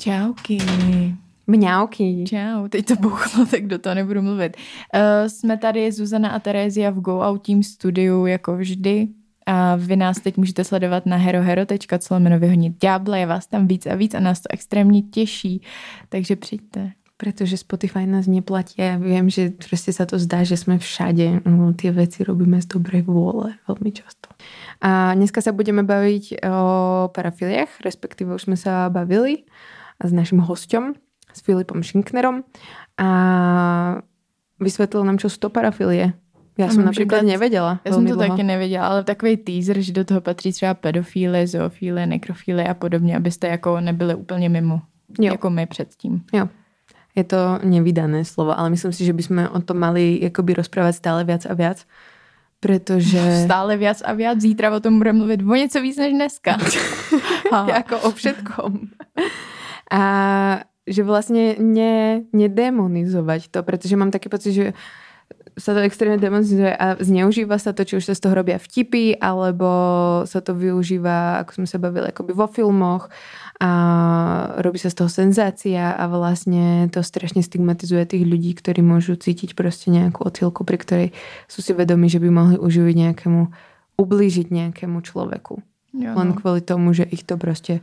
Čauky. 0.00 0.58
Mňauky. 1.46 2.24
Čau, 2.24 2.68
teď 2.68 2.86
to 2.86 2.96
bouchlo, 2.96 3.46
tak 3.46 3.66
do 3.66 3.78
toho 3.78 3.94
nebudu 3.94 4.22
mluvit. 4.22 4.56
Uh, 4.56 5.28
jsme 5.28 5.56
tady 5.56 5.92
Zuzana 5.92 6.28
a 6.28 6.38
Terezia 6.38 6.90
v 6.90 7.00
Go 7.00 7.20
Out 7.20 7.46
Team 7.46 7.62
studiu 7.62 8.26
jako 8.26 8.56
vždy. 8.56 9.08
A 9.46 9.76
vy 9.76 9.96
nás 9.96 10.20
teď 10.20 10.36
můžete 10.36 10.64
sledovat 10.64 11.06
na 11.06 11.16
herohero.co 11.16 12.20
vyhonit 12.38 12.80
ďábla, 12.80 13.16
je 13.16 13.26
vás 13.26 13.46
tam 13.46 13.66
víc 13.66 13.86
a 13.86 13.94
víc 13.94 14.14
a 14.14 14.20
nás 14.20 14.40
to 14.40 14.46
extrémně 14.50 15.02
těší, 15.02 15.62
takže 16.08 16.36
přijďte. 16.36 16.90
Protože 17.16 17.56
Spotify 17.56 18.06
nás 18.06 18.26
neplatí 18.26 18.74
ja 18.78 18.96
viem, 18.96 19.30
že 19.30 19.52
prostě 19.68 19.92
sa 19.92 20.06
to 20.06 20.18
zdá, 20.18 20.44
že 20.44 20.56
sme 20.56 20.78
všade. 20.78 21.44
No, 21.44 21.72
tie 21.76 21.92
veci 21.92 22.24
robíme 22.24 22.62
z 22.62 22.66
dobrej 22.66 23.02
vôle 23.04 23.60
veľmi 23.68 23.92
často. 23.92 24.32
A 24.80 25.12
dneska 25.12 25.44
sa 25.44 25.52
budeme 25.52 25.84
baviť 25.84 26.40
o 26.48 26.64
parafiliách, 27.12 27.84
respektíve 27.84 28.32
už 28.32 28.48
sme 28.48 28.56
sa 28.56 28.88
bavili 28.88 29.44
s 30.04 30.12
našim 30.12 30.38
hosťom, 30.38 30.94
s 31.32 31.40
Filipom 31.40 31.82
Šinknerom 31.82 32.42
a 32.98 33.08
vysvetlil 34.60 35.04
nám, 35.04 35.18
čo 35.18 35.28
to 35.28 35.50
parafilie. 35.50 36.12
Já 36.58 36.68
jsem 36.68 36.84
například 36.84 37.22
nevěděla. 37.22 37.80
Já 37.84 37.92
jsem 37.92 38.06
to 38.06 38.14
dlouho. 38.14 38.28
taky 38.28 38.42
nevěděla, 38.42 38.86
ale 38.86 39.04
takový 39.04 39.36
teaser, 39.36 39.80
že 39.80 39.92
do 39.92 40.04
toho 40.04 40.20
patří 40.20 40.52
třeba 40.52 40.74
pedofílie, 40.74 41.46
zoofílie, 41.46 42.06
nekrofílie 42.06 42.68
a 42.68 42.74
podobně, 42.74 43.16
abyste 43.16 43.48
jako 43.48 43.80
nebyli 43.80 44.14
úplně 44.14 44.48
mimo. 44.48 44.80
Jo. 45.20 45.32
Jako 45.32 45.50
my 45.50 45.66
předtím. 45.66 46.22
Jo. 46.32 46.48
Je 47.16 47.24
to 47.24 47.36
nevydané 47.64 48.24
slovo, 48.24 48.58
ale 48.58 48.70
myslím 48.70 48.92
si, 48.92 49.04
že 49.04 49.12
bychom 49.12 49.48
o 49.52 49.60
tom 49.60 49.78
mali 49.78 50.18
jakoby 50.22 50.54
rozprávat 50.54 50.94
stále 50.94 51.24
viac 51.24 51.46
a 51.46 51.54
viac. 51.54 51.86
Protože... 52.60 53.42
Stále 53.44 53.76
viac 53.76 54.02
a 54.04 54.12
viac. 54.12 54.40
Zítra 54.40 54.76
o 54.76 54.80
tom 54.80 54.98
budeme 54.98 55.18
mluvit 55.18 55.42
o 55.42 55.54
něco 55.54 55.80
víc 55.80 55.96
než 55.96 56.12
dneska. 56.12 56.56
jako 57.68 57.98
o 57.98 58.10
všetkom. 58.10 58.80
A 59.90 60.02
že 60.86 61.02
vlastně 61.02 61.56
ne, 61.58 62.22
nedemonizovať 62.32 63.48
to, 63.48 63.62
protože 63.62 63.96
mám 63.96 64.10
taky 64.10 64.28
pocit, 64.28 64.52
že 64.52 64.72
sa 65.58 65.76
to 65.76 65.84
extrémne 65.84 66.16
demonizuje 66.16 66.72
a 66.72 66.96
zneužíva 66.98 67.58
sa 67.60 67.76
to, 67.76 67.84
či 67.84 68.00
už 68.00 68.04
sa 68.08 68.14
z 68.16 68.22
toho 68.22 68.34
robia 68.34 68.56
vtipy, 68.58 69.18
alebo 69.18 69.68
sa 70.24 70.40
to 70.40 70.56
využíva, 70.56 71.42
ako 71.44 71.62
sme 71.62 71.66
sa 71.66 71.78
bavili, 71.78 72.10
akoby 72.10 72.32
vo 72.32 72.46
filmoch 72.48 73.12
a 73.60 73.70
robí 74.62 74.80
sa 74.80 74.88
z 74.88 75.04
toho 75.04 75.10
senzácia 75.12 75.92
a 75.92 76.08
vlastne 76.08 76.88
to 76.88 77.04
strašne 77.04 77.44
stigmatizuje 77.44 78.08
tých 78.08 78.24
ľudí, 78.24 78.56
ktorí 78.56 78.80
môžu 78.80 79.20
cítiť 79.20 79.52
proste 79.52 79.92
nejakú 79.92 80.24
odchylku, 80.24 80.64
pri 80.64 80.78
ktorej 80.80 81.08
sú 81.44 81.60
si 81.60 81.76
vedomi, 81.76 82.08
že 82.08 82.22
by 82.22 82.28
mohli 82.30 82.56
uživiť 82.56 82.96
nejakému, 82.96 83.42
ublížiť 84.00 84.48
nejakému 84.48 84.98
človeku. 85.04 85.60
Jo, 85.92 86.10
no. 86.14 86.18
Len 86.18 86.30
kvôli 86.38 86.64
tomu, 86.64 86.94
že 86.96 87.04
ich 87.10 87.26
to 87.26 87.36
prostě 87.36 87.80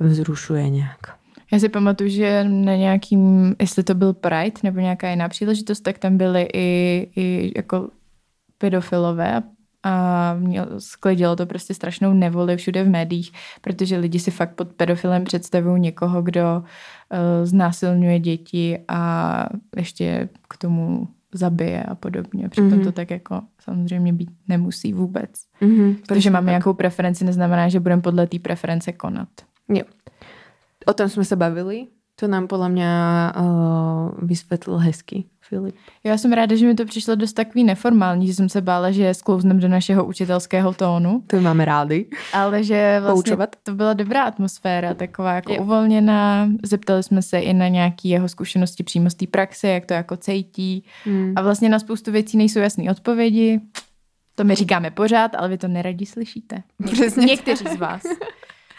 vzrušuje 0.00 0.70
nějak. 0.70 1.25
Já 1.52 1.58
si 1.58 1.68
pamatuju, 1.68 2.10
že 2.10 2.44
na 2.44 2.76
nějakým, 2.76 3.54
jestli 3.60 3.82
to 3.82 3.94
byl 3.94 4.12
Pride 4.12 4.60
nebo 4.62 4.80
nějaká 4.80 5.10
jiná 5.10 5.28
příležitost, 5.28 5.80
tak 5.80 5.98
tam 5.98 6.16
byly 6.16 6.48
i, 6.54 7.10
i 7.16 7.52
jako 7.56 7.88
pedofilové 8.58 9.42
a 9.82 10.34
měl, 10.34 10.66
sklidilo 10.78 11.36
to 11.36 11.46
prostě 11.46 11.74
strašnou 11.74 12.12
nevoli 12.12 12.56
všude 12.56 12.84
v 12.84 12.88
médiích, 12.88 13.32
protože 13.60 13.96
lidi 13.96 14.18
si 14.18 14.30
fakt 14.30 14.54
pod 14.54 14.72
pedofilem 14.72 15.24
představují 15.24 15.80
někoho, 15.80 16.22
kdo 16.22 16.42
uh, 16.58 17.46
znásilňuje 17.46 18.20
děti 18.20 18.78
a 18.88 19.46
ještě 19.76 20.28
k 20.48 20.56
tomu 20.56 21.08
zabije 21.34 21.82
a 21.82 21.94
podobně. 21.94 22.48
Přitom 22.48 22.70
mm-hmm. 22.70 22.84
to 22.84 22.92
tak 22.92 23.10
jako 23.10 23.42
samozřejmě 23.60 24.12
být 24.12 24.30
nemusí 24.48 24.92
vůbec. 24.92 25.30
Mm-hmm, 25.62 25.96
protože 26.08 26.30
máme 26.30 26.44
tak. 26.44 26.50
nějakou 26.50 26.74
preferenci, 26.74 27.24
neznamená, 27.24 27.68
že 27.68 27.80
budeme 27.80 28.02
podle 28.02 28.26
té 28.26 28.38
preference 28.38 28.92
konat. 28.92 29.28
Jo. 29.68 29.84
O 30.86 30.92
tom 30.92 31.08
jsme 31.08 31.24
se 31.24 31.36
bavili. 31.36 31.86
To 32.20 32.28
nám 32.28 32.46
podle 32.46 32.68
mě 32.68 32.88
uh, 33.40 34.28
vysvětlil 34.28 34.76
hezky 34.76 35.24
Filip. 35.40 35.74
Já 36.04 36.18
jsem 36.18 36.32
ráda, 36.32 36.56
že 36.56 36.66
mi 36.66 36.74
to 36.74 36.84
přišlo 36.84 37.14
dost 37.14 37.32
takový 37.32 37.64
neformální, 37.64 38.26
že 38.26 38.34
jsem 38.34 38.48
se 38.48 38.60
bála, 38.60 38.90
že 38.90 39.14
sklouznem 39.14 39.60
do 39.60 39.68
našeho 39.68 40.04
učitelského 40.04 40.74
tónu. 40.74 41.22
To 41.26 41.40
máme 41.40 41.64
rádi. 41.64 42.10
Ale 42.32 42.64
že 42.64 42.96
vlastně 43.00 43.12
Poučovat. 43.12 43.56
to 43.62 43.74
byla 43.74 43.92
dobrá 43.92 44.22
atmosféra, 44.22 44.94
taková 44.94 45.32
jako 45.32 45.52
je. 45.52 45.60
uvolněná. 45.60 46.48
Zeptali 46.62 47.02
jsme 47.02 47.22
se 47.22 47.38
i 47.38 47.54
na 47.54 47.68
nějaké 47.68 48.08
jeho 48.08 48.28
zkušenosti 48.28 48.82
přímo 48.82 49.10
z 49.10 49.14
té 49.14 49.26
praxe, 49.26 49.68
jak 49.68 49.86
to 49.86 49.94
jako 49.94 50.16
cejtí. 50.16 50.84
Hmm. 51.04 51.32
A 51.36 51.42
vlastně 51.42 51.68
na 51.68 51.78
spoustu 51.78 52.12
věcí 52.12 52.36
nejsou 52.36 52.58
jasné 52.58 52.90
odpovědi. 52.90 53.60
To 54.34 54.44
my 54.44 54.54
říkáme 54.54 54.90
pořád, 54.90 55.34
ale 55.34 55.48
vy 55.48 55.58
to 55.58 55.68
neradi 55.68 56.06
slyšíte. 56.06 56.62
Přesně 56.92 57.26
Někteří 57.26 57.64
z 57.74 57.76
vás. 57.76 58.02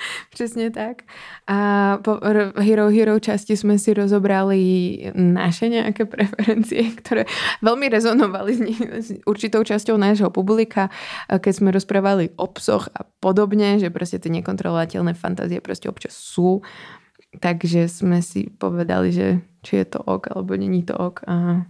Přesně 0.34 0.72
tak. 0.72 1.02
A 1.48 1.98
po 1.98 2.18
Hero 2.56 2.90
Hero 2.90 3.20
časti 3.20 3.58
jsme 3.58 3.80
si 3.80 3.94
rozobrali 3.94 4.98
naše 5.16 5.68
nějaké 5.68 6.06
preferencie, 6.06 6.84
které 6.96 7.26
velmi 7.62 7.90
rezonovali 7.90 8.56
s, 8.56 9.14
určitou 9.26 9.64
časťou 9.64 9.98
nášho 9.98 10.30
publika, 10.30 10.90
keď 11.40 11.56
jsme 11.56 11.72
rozprávali 11.72 12.30
o 12.36 12.48
psoch 12.48 12.90
a 13.00 13.00
podobně, 13.20 13.80
že 13.80 13.90
prostě 13.90 14.20
ty 14.20 14.30
nekontrolovatelné 14.30 15.14
fantazie 15.14 15.62
prostě 15.62 15.90
občas 15.90 16.14
jsou. 16.14 16.62
Takže 17.40 17.90
jsme 17.90 18.22
si 18.22 18.50
povedali, 18.58 19.12
že 19.12 19.40
či 19.64 19.76
je 19.76 19.86
to 19.86 20.00
ok, 20.00 20.28
alebo 20.36 20.56
není 20.56 20.84
to 20.84 20.98
ok. 20.98 21.20
A 21.28 21.66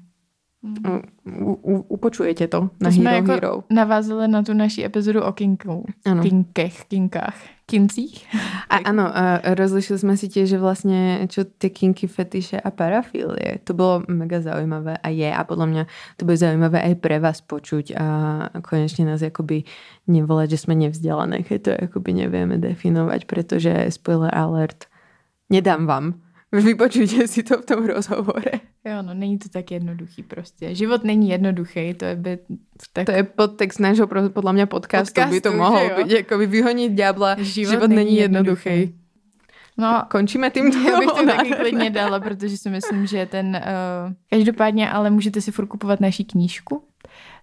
Mm. 0.62 1.02
U, 1.46 1.54
u, 1.54 1.86
upočujete 1.88 2.48
to 2.48 2.62
na 2.62 2.68
to 2.80 2.86
Hero 2.86 2.92
jsme 2.92 3.16
jako 3.16 3.32
Hero. 3.32 3.64
navázali 3.70 4.28
na 4.28 4.44
tu 4.44 4.54
naší 4.54 4.86
epizodu 4.86 5.22
o 5.24 5.32
kinku. 5.32 5.86
Ano. 6.06 6.24
Kinkech, 6.24 6.86
kinkách. 6.86 7.36
Kincích. 7.68 8.24
A 8.70 8.76
ano, 8.88 9.12
rozlišili 9.44 10.00
jsme 10.00 10.18
si 10.18 10.28
tiež, 10.30 10.50
že 10.50 10.58
vlastně 10.58 11.28
čo 11.28 11.44
ty 11.44 11.70
kinky, 11.70 12.08
fetiše 12.08 12.60
a 12.64 12.72
parafilie, 12.72 13.60
to 13.64 13.74
bylo 13.74 14.04
mega 14.08 14.42
zaujímavé 14.42 14.98
a 14.98 15.10
je 15.10 15.36
a 15.36 15.44
podle 15.44 15.68
mě 15.68 15.86
to 16.18 16.26
bude 16.26 16.38
zaujímavé 16.38 16.82
aj 16.82 16.96
pre 16.96 17.20
vás 17.20 17.42
počuť 17.42 17.94
a 18.00 18.06
konečně 18.64 19.06
nás 19.06 19.22
jakoby 19.22 19.64
nevolať, 20.08 20.50
že 20.50 20.58
jsme 20.58 20.76
nevzdělané, 20.76 21.44
keď 21.44 21.62
to 21.62 21.70
jakoby 21.82 22.14
nevieme 22.14 22.58
definovať, 22.58 23.26
protože 23.26 23.86
spoiler 23.90 24.32
alert, 24.32 24.86
nedám 25.50 25.86
vám 25.86 26.14
Vypočujte 26.64 27.28
si 27.28 27.44
to 27.44 27.62
v 27.62 27.66
tom 27.66 27.86
rozhovore. 27.86 28.52
Jo, 28.86 29.02
no 29.02 29.14
není 29.14 29.38
to 29.38 29.50
tak 29.50 29.72
jednoduchý 29.72 30.24
prostě. 30.24 30.76
Život 30.76 31.04
není 31.04 31.30
jednoduchý, 31.30 31.94
to 31.94 32.06
je 32.06 32.16
by... 32.16 32.40
Tak... 32.94 33.06
To 33.06 33.12
je 33.12 33.24
podtext 33.24 33.80
nášho 33.80 34.08
podle 34.30 34.54
mě 34.54 34.66
podcastu, 34.66 35.14
podcastu 35.14 35.36
by 35.36 35.42
to 35.42 35.54
mohlo 35.54 35.90
být, 35.98 36.12
jako 36.12 36.38
by 36.38 36.48
vyhonit 36.48 36.92
ďábla. 36.92 37.36
Život, 37.40 37.72
Život 37.72 37.88
není 37.88 38.16
jednoduchý. 38.16 38.70
jednoduchý. 38.70 39.08
No, 39.78 40.04
končíme 40.12 40.50
tím. 40.50 40.66
Já 40.88 41.00
bych 41.00 41.10
to 41.10 41.26
taky 41.26 41.52
klidně 41.52 41.90
dala, 41.90 42.20
protože 42.20 42.58
si 42.58 42.70
myslím, 42.70 43.08
že 43.08 43.26
ten... 43.26 43.48
Uh, 43.48 44.14
každopádně, 44.30 44.90
ale 44.90 45.10
můžete 45.10 45.42
si 45.42 45.52
furt 45.52 45.68
kupovat 45.68 46.00
naší 46.00 46.26
knížku 46.26 46.84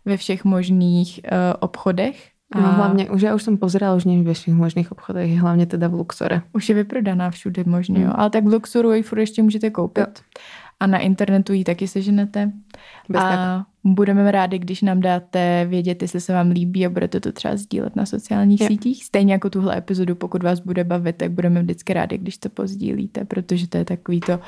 ve 0.05 0.17
všech 0.17 0.45
možných 0.45 1.21
uh, 1.25 1.39
obchodech 1.61 2.34
a... 2.53 2.61
No 2.61 2.73
hlavně, 2.73 3.11
už 3.11 3.23
já 3.23 3.35
už 3.35 3.43
jsem 3.43 3.57
pozerala, 3.57 3.97
už 3.97 4.07
ve 4.07 4.35
všech 4.35 4.55
možných 4.55 4.93
obchodech, 4.93 5.39
hlavně 5.39 5.67
teda 5.67 5.89
v 5.89 5.95
Luxore. 5.95 6.43
Už 6.53 6.69
je 6.69 6.75
vyprodaná 6.75 7.31
všude 7.31 7.65
možně, 7.67 8.03
jo. 8.03 8.11
Ale 8.15 8.31
tak 8.31 8.45
v 8.45 8.53
Luxoru 8.53 8.93
ji 8.93 9.03
furt 9.03 9.19
ještě 9.19 9.43
můžete 9.43 9.71
koupit. 9.71 10.07
Jo. 10.09 10.43
A 10.81 10.87
na 10.87 10.99
internetu 10.99 11.53
ji 11.53 11.65
taky 11.65 11.89
seženete. 11.89 12.53
Bez 13.09 13.23
a 13.23 13.31
tak. 13.31 13.67
budeme 13.85 14.31
rádi, 14.31 14.59
když 14.59 14.83
nám 14.83 15.01
dáte 15.01 15.67
vědět, 15.69 16.03
jestli 16.03 16.21
se 16.21 16.33
vám 16.33 16.51
líbí 16.51 16.87
a 16.87 16.91
budete 16.91 17.21
to 17.21 17.33
třeba 17.33 17.57
sdílet 17.57 17.97
na 17.97 18.07
sociálních 18.07 18.61
jo. 18.61 18.67
sítích. 18.67 19.05
Stejně 19.05 19.33
jako 19.33 19.51
tuhle 19.51 19.79
epizodu, 19.79 20.15
pokud 20.15 20.43
vás 20.43 20.61
bude 20.61 20.85
bavit, 20.85 21.17
tak 21.17 21.31
budeme 21.31 21.63
vždycky 21.63 21.93
rádi, 21.93 22.19
když 22.19 22.39
to 22.39 22.49
pozdílíte, 22.49 23.25
protože 23.25 23.69
to 23.69 23.79
je 23.79 23.85
takový 23.85 24.21
to 24.21 24.41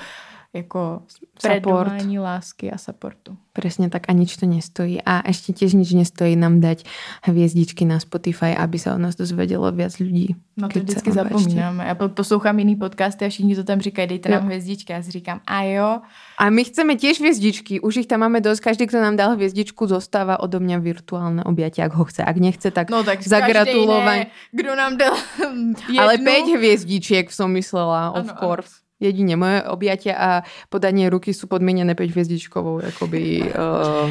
jako 0.53 1.03
predování 1.43 2.19
lásky 2.19 2.73
a 2.73 2.79
supportu. 2.79 3.37
Presne 3.57 3.89
tak 3.89 4.09
a 4.09 4.13
nič 4.13 4.37
to 4.37 4.45
nestojí. 4.45 5.01
A 5.01 5.25
ešte 5.25 5.57
tiež 5.57 5.73
nič 5.73 5.97
nestojí 5.97 6.37
nám 6.37 6.61
dať 6.61 6.85
hviezdičky 7.25 7.89
na 7.89 7.97
Spotify, 7.97 8.53
aby 8.53 8.77
sa 8.77 8.93
o 8.93 9.01
nás 9.01 9.17
dozvedelo 9.17 9.65
viac 9.73 9.97
ľudí. 9.97 10.37
No 10.61 10.69
to 10.69 10.85
vždycky 10.85 11.09
zapomínáme. 11.09 11.89
Já 11.89 11.95
poslouchám 11.97 12.59
jiný 12.59 12.77
podcasty 12.77 13.25
a 13.25 13.29
všichni 13.29 13.57
to 13.57 13.65
tam 13.65 13.81
říkají, 13.81 14.09
dejte 14.09 14.29
nám 14.29 14.45
hvězdičky. 14.45 14.93
Já 14.93 15.03
si 15.03 15.11
říkám, 15.11 15.41
a 15.47 15.63
jo. 15.63 16.01
A 16.39 16.51
my 16.51 16.65
chceme 16.65 17.01
tiež 17.01 17.21
hviezdičky. 17.21 17.81
Už 17.81 18.05
ich 18.05 18.07
tam 18.07 18.21
máme 18.21 18.45
dosť. 18.45 18.61
Každý, 18.61 18.87
kto 18.93 19.01
nám 19.01 19.17
dal 19.17 19.41
hviezdičku, 19.41 19.89
zostáva 19.89 20.37
odo 20.37 20.61
mňa 20.61 20.77
virtuálne 20.77 21.41
objatie, 21.49 21.81
ak 21.81 21.97
ho 21.97 22.05
chce. 22.05 22.25
Ak 22.25 22.37
nechce, 22.37 22.69
tak, 22.69 22.93
no, 22.93 23.01
tak 23.01 23.25
zagratulovať. 23.25 24.29
Kdo 24.53 24.77
nám 24.77 25.01
dal 25.01 25.17
jednu... 25.41 25.97
Ale 25.97 26.21
5 26.21 26.61
hviezdičiek 26.61 27.33
som 27.33 27.49
myslela, 27.57 28.13
of 28.13 28.29
ano, 28.29 28.37
course. 28.37 28.85
Ano. 28.85 28.86
Jedině 29.01 29.37
moje 29.37 29.63
objatia 29.63 30.15
a 30.17 30.43
podanie 30.69 31.11
ruky 31.11 31.35
sú 31.37 31.47
podmienené 31.47 31.95
5 31.95 32.11
hviezdičkovou 32.17 32.81
jakoby, 32.81 33.43
uh, 33.43 34.09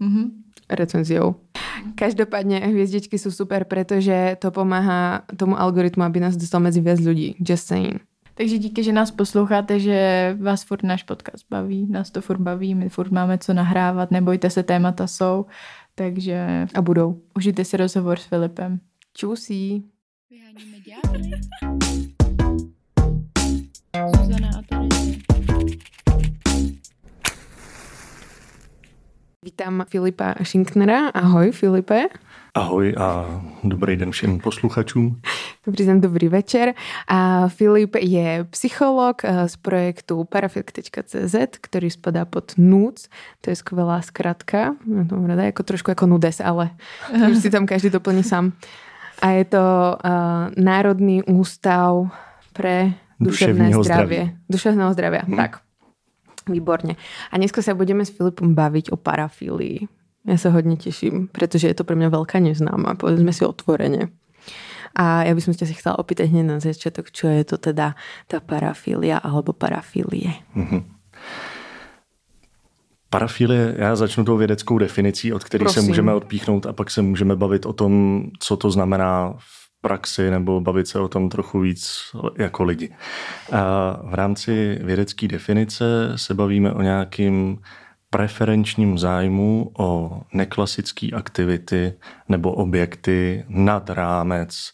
mm-hmm. 0.00 0.26
recenziou. 0.70 1.34
Každopádně 1.94 2.58
hviezdičky 2.58 3.18
sú 3.18 3.30
super, 3.30 3.64
pretože 3.64 4.36
to 4.38 4.50
pomáhá 4.50 5.22
tomu 5.36 5.60
algoritmu, 5.60 6.02
aby 6.02 6.20
nás 6.20 6.36
dostal 6.36 6.60
mezi 6.60 6.80
viac 6.80 7.00
ľudí. 7.00 7.36
Just 7.40 7.66
saying. 7.66 8.00
Takže 8.34 8.58
díky, 8.58 8.84
že 8.84 8.92
nás 8.92 9.10
posloucháte, 9.10 9.80
že 9.80 10.36
vás 10.40 10.64
furt 10.64 10.82
náš 10.82 11.02
podcast 11.02 11.44
baví, 11.50 11.86
nás 11.90 12.10
to 12.10 12.20
furt 12.20 12.40
baví, 12.40 12.74
my 12.74 12.88
furt 12.88 13.10
máme 13.10 13.38
co 13.38 13.54
nahrávat, 13.54 14.10
nebojte 14.10 14.50
se, 14.50 14.62
témata 14.62 15.06
jsou, 15.06 15.46
takže... 15.94 16.66
A 16.74 16.82
budou. 16.82 17.20
Užijte 17.36 17.64
si 17.64 17.76
rozhovor 17.76 18.18
s 18.18 18.24
Filipem. 18.24 18.80
Čusí. 19.14 19.84
Vyháníme 20.30 20.80
ďábly. 20.80 21.91
Zuzana 24.08 24.50
a 24.58 24.62
Tereza. 24.68 25.02
Vítám 29.44 29.84
Filipa 29.88 30.34
Šinknera. 30.42 31.08
Ahoj 31.08 31.52
Filipe. 31.52 32.02
Ahoj 32.54 32.94
a 32.98 33.26
dobrý 33.64 33.96
den 33.96 34.10
všem 34.10 34.38
posluchačům. 34.38 35.20
Dobrý 35.66 35.86
den, 35.86 36.00
dobrý 36.00 36.28
večer. 36.28 36.74
A 37.08 37.48
Filip 37.48 37.96
je 38.00 38.44
psycholog 38.50 39.24
eh, 39.24 39.48
z 39.48 39.56
projektu 39.56 40.24
parafilk.cz, 40.24 41.34
který 41.60 41.90
spadá 41.90 42.24
pod 42.24 42.52
NUC. 42.56 43.08
To 43.40 43.50
je 43.50 43.56
skvělá 43.56 44.02
zkratka. 44.02 44.74
No, 44.86 45.04
to 45.04 45.40
je 45.40 45.46
jako 45.46 45.62
trošku 45.62 45.90
jako 45.90 46.06
nudes, 46.06 46.40
ale 46.40 46.70
už 47.30 47.38
si 47.38 47.50
tam 47.50 47.66
každý 47.66 47.90
doplní 47.90 48.22
sám. 48.22 48.52
A 49.22 49.28
je 49.28 49.44
to 49.44 49.58
uh, 50.04 50.64
Národní 50.64 51.22
ústav 51.22 52.10
pre 52.52 52.92
duševné 53.22 53.72
zdravie. 53.72 54.36
Duševného 54.50 54.92
zdravia, 54.92 55.22
hmm. 55.26 55.36
tak. 55.36 55.60
Výborně. 56.48 56.96
A 57.30 57.38
dneska 57.38 57.62
se 57.62 57.74
budeme 57.74 58.04
s 58.04 58.10
Filipom 58.10 58.54
bavit 58.54 58.92
o 58.92 58.96
parafílii. 58.96 59.88
Ja 60.22 60.38
sa 60.38 60.54
hodne 60.54 60.78
teším, 60.78 61.26
pretože 61.26 61.66
je 61.66 61.74
to 61.74 61.82
pre 61.82 61.98
mňa 61.98 62.14
veľká 62.14 62.38
neznáma, 62.38 62.94
povedzme 62.94 63.34
si 63.34 63.42
otvorene. 63.42 64.14
A 64.94 65.26
ja 65.26 65.34
by 65.34 65.40
som 65.42 65.50
ťa 65.50 65.66
si 65.66 65.74
chcela 65.74 65.98
opýtať 65.98 66.30
hneď 66.30 66.46
na 66.46 66.58
začiatok, 66.62 67.10
čo 67.10 67.26
je 67.26 67.42
to 67.42 67.58
teda 67.58 67.98
tá 68.30 68.38
parafília 68.38 69.18
alebo 69.18 69.50
parafílie. 69.50 70.30
Mm-hmm. 70.54 70.82
Parafílie, 73.10 73.74
já 73.78 73.96
začnu 73.96 74.24
tou 74.24 74.36
vědeckou 74.36 74.78
definicí, 74.78 75.32
od 75.32 75.44
které 75.44 75.68
se 75.68 75.80
můžeme 75.80 76.14
odpíchnout 76.14 76.66
a 76.66 76.72
pak 76.72 76.90
se 76.90 77.02
můžeme 77.02 77.36
bavit 77.36 77.66
o 77.66 77.72
tom, 77.72 78.22
co 78.38 78.56
to 78.56 78.70
znamená 78.70 79.34
v 79.38 79.61
praxi 79.82 80.30
nebo 80.30 80.60
bavit 80.60 80.86
se 80.86 81.00
o 81.00 81.08
tom 81.08 81.28
trochu 81.28 81.60
víc 81.60 81.98
jako 82.38 82.64
lidi. 82.64 82.94
A 83.52 83.92
v 84.04 84.14
rámci 84.14 84.78
vědecké 84.82 85.28
definice 85.28 86.12
se 86.16 86.34
bavíme 86.34 86.72
o 86.72 86.82
nějakým 86.82 87.58
preferenčním 88.10 88.98
zájmu 88.98 89.70
o 89.78 90.20
neklasické 90.32 91.08
aktivity 91.10 91.94
nebo 92.28 92.52
objekty 92.52 93.44
nad 93.48 93.90
rámec 93.90 94.72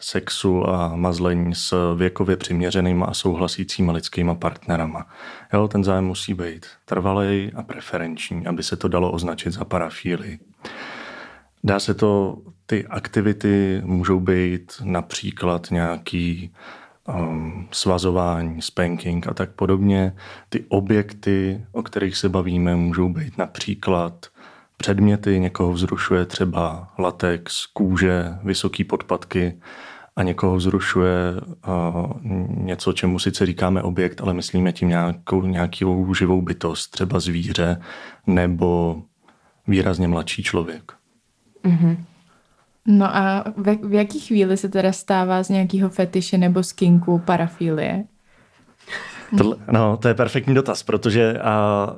sexu 0.00 0.68
a 0.68 0.96
mazlení 0.96 1.54
s 1.54 1.94
věkově 1.96 2.36
přiměřenýma 2.36 3.06
a 3.06 3.14
souhlasícíma 3.14 3.92
lidskýma 3.92 4.34
partnerama. 4.34 5.06
Jo, 5.52 5.68
ten 5.68 5.84
zájem 5.84 6.04
musí 6.04 6.34
být 6.34 6.66
trvalej 6.84 7.52
a 7.56 7.62
preferenční, 7.62 8.46
aby 8.46 8.62
se 8.62 8.76
to 8.76 8.88
dalo 8.88 9.12
označit 9.12 9.50
za 9.50 9.64
parafílii. 9.64 10.38
Dá 11.64 11.80
se 11.80 11.94
to, 11.94 12.36
ty 12.70 12.86
aktivity 12.86 13.82
můžou 13.84 14.20
být 14.20 14.72
například 14.84 15.70
nějaký 15.70 16.52
um, 17.08 17.68
svazování, 17.70 18.62
spanking 18.62 19.26
a 19.26 19.34
tak 19.34 19.50
podobně. 19.50 20.12
Ty 20.48 20.64
objekty, 20.68 21.64
o 21.72 21.82
kterých 21.82 22.16
se 22.16 22.28
bavíme, 22.28 22.76
můžou 22.76 23.08
být 23.08 23.38
například 23.38 24.26
předměty, 24.76 25.40
někoho 25.40 25.72
vzrušuje 25.72 26.26
třeba 26.26 26.92
latex, 26.98 27.66
kůže, 27.66 28.24
vysoký 28.44 28.84
podpatky 28.84 29.60
a 30.16 30.22
někoho 30.22 30.56
vzrušuje 30.56 31.14
uh, 31.68 32.06
něco, 32.64 32.92
čemu 32.92 33.18
sice 33.18 33.46
říkáme 33.46 33.82
objekt, 33.82 34.20
ale 34.20 34.34
myslíme 34.34 34.72
tím 34.72 34.88
nějakou, 34.88 35.42
nějakou 35.42 36.14
živou 36.14 36.42
bytost, 36.42 36.90
třeba 36.90 37.20
zvíře 37.20 37.80
nebo 38.26 39.02
výrazně 39.66 40.08
mladší 40.08 40.42
člověk. 40.42 40.92
Mm-hmm. 41.64 41.96
No 42.88 43.16
a 43.16 43.44
ve, 43.56 43.74
v 43.74 43.92
jaký 43.92 44.20
chvíli 44.20 44.56
se 44.56 44.68
teda 44.68 44.92
stává 44.92 45.42
z 45.42 45.48
nějakého 45.48 45.88
fetiše 45.90 46.38
nebo 46.38 46.62
skinku 46.62 47.18
parafilie? 47.18 48.04
Tohle, 49.38 49.56
no, 49.70 49.96
to 49.96 50.08
je 50.08 50.14
perfektní 50.14 50.54
dotaz, 50.54 50.82
protože 50.82 51.38
a 51.38 51.96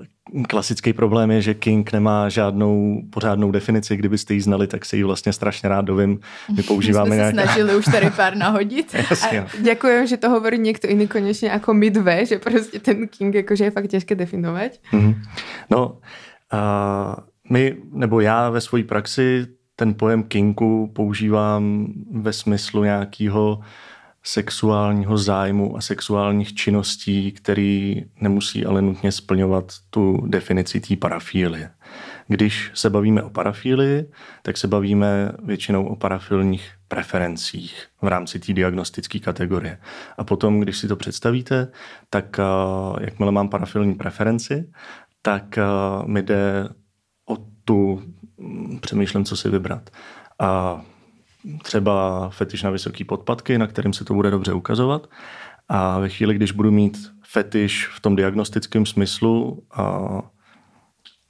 klasický 0.48 0.92
problém 0.92 1.30
je, 1.30 1.42
že 1.42 1.54
King 1.54 1.92
nemá 1.92 2.28
žádnou 2.28 3.02
pořádnou 3.10 3.50
definici. 3.50 3.96
Kdybyste 3.96 4.34
ji 4.34 4.40
znali, 4.40 4.66
tak 4.66 4.84
se 4.84 4.96
ji 4.96 5.02
vlastně 5.04 5.32
strašně 5.32 5.68
rád 5.68 5.84
dovím. 5.84 6.20
My 6.56 6.62
používáme 6.62 7.10
My 7.10 7.16
jsme 7.16 7.32
nějak... 7.32 7.34
snažili 7.34 7.76
už 7.76 7.84
tady 7.84 8.10
pár 8.16 8.36
nahodit. 8.36 8.94
Jasně. 9.10 9.46
Děkujem, 9.60 10.06
že 10.06 10.16
to 10.16 10.30
hovorí 10.30 10.58
někdo 10.58 10.88
jiný 10.88 11.08
konečně 11.08 11.48
jako 11.48 11.74
my 11.74 11.90
dve, 11.90 12.26
že 12.26 12.38
prostě 12.38 12.78
ten 12.78 13.08
King 13.08 13.34
jakože 13.34 13.64
je 13.64 13.70
fakt 13.70 13.88
těžké 13.88 14.14
definovat. 14.14 14.72
Mm-hmm. 14.92 15.14
No, 15.70 15.98
a 16.50 17.16
my, 17.50 17.76
nebo 17.92 18.20
já 18.20 18.50
ve 18.50 18.60
své 18.60 18.82
praxi 18.82 19.46
ten 19.80 19.94
pojem 19.94 20.22
kinku 20.22 20.90
používám 20.94 21.86
ve 22.12 22.32
smyslu 22.32 22.84
nějakého 22.84 23.60
sexuálního 24.22 25.18
zájmu 25.18 25.76
a 25.76 25.80
sexuálních 25.80 26.54
činností, 26.54 27.32
který 27.32 28.04
nemusí 28.20 28.66
ale 28.66 28.82
nutně 28.82 29.12
splňovat 29.12 29.72
tu 29.90 30.26
definici 30.26 30.80
té 30.80 30.96
parafílie. 30.96 31.70
Když 32.28 32.70
se 32.74 32.90
bavíme 32.90 33.22
o 33.22 33.30
parafílii, 33.30 34.10
tak 34.42 34.56
se 34.56 34.68
bavíme 34.68 35.32
většinou 35.44 35.86
o 35.86 35.96
parafilních 35.96 36.70
preferencích 36.88 37.86
v 38.02 38.06
rámci 38.06 38.38
té 38.38 38.52
diagnostické 38.52 39.18
kategorie. 39.18 39.78
A 40.18 40.24
potom, 40.24 40.60
když 40.60 40.78
si 40.78 40.88
to 40.88 40.96
představíte, 40.96 41.68
tak 42.10 42.40
jakmile 43.00 43.32
mám 43.32 43.48
parafilní 43.48 43.94
preferenci, 43.94 44.70
tak 45.22 45.58
mi 46.06 46.22
jde 46.22 46.68
o 47.28 47.36
tu 47.64 48.02
přemýšlím, 48.80 49.24
co 49.24 49.36
si 49.36 49.48
vybrat. 49.48 49.90
A 50.38 50.80
třeba 51.62 52.28
fetiš 52.30 52.62
na 52.62 52.70
vysoké 52.70 53.04
podpatky, 53.04 53.58
na 53.58 53.66
kterým 53.66 53.92
se 53.92 54.04
to 54.04 54.14
bude 54.14 54.30
dobře 54.30 54.52
ukazovat. 54.52 55.06
A 55.68 55.98
ve 55.98 56.08
chvíli, 56.08 56.34
když 56.34 56.52
budu 56.52 56.70
mít 56.70 57.12
fetiš 57.24 57.86
v 57.86 58.00
tom 58.00 58.16
diagnostickém 58.16 58.86
smyslu 58.86 59.62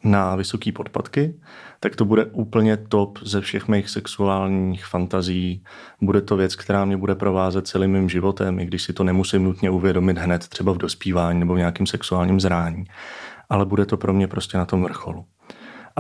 na 0.05 0.37
vysoké 0.37 0.73
podpatky, 0.73 1.41
tak 1.81 1.97
to 1.97 2.05
bude 2.05 2.25
úplně 2.25 2.77
top 2.77 3.19
ze 3.23 3.41
všech 3.41 3.69
mých 3.69 3.91
sexuálních 3.91 4.87
fantazí. 4.87 5.65
Bude 6.01 6.21
to 6.21 6.37
věc, 6.37 6.57
která 6.57 6.85
mě 6.85 6.97
bude 6.97 7.15
provázet 7.15 7.67
celým 7.67 7.93
mým 7.93 8.09
životem, 8.09 8.59
i 8.59 8.67
když 8.67 8.83
si 8.83 8.93
to 8.93 9.05
nemusím 9.05 9.45
nutně 9.45 9.71
uvědomit 9.71 10.19
hned, 10.19 10.49
třeba 10.49 10.73
v 10.73 10.79
dospívání 10.79 11.41
nebo 11.41 11.55
v 11.55 11.59
nějakém 11.59 11.87
sexuálním 11.87 12.41
zrání. 12.41 12.85
Ale 13.49 13.67
bude 13.67 13.87
to 13.87 13.97
pro 13.97 14.13
mě 14.13 14.27
prostě 14.27 14.59
na 14.59 14.65
tom 14.65 14.83
vrcholu. 14.83 15.25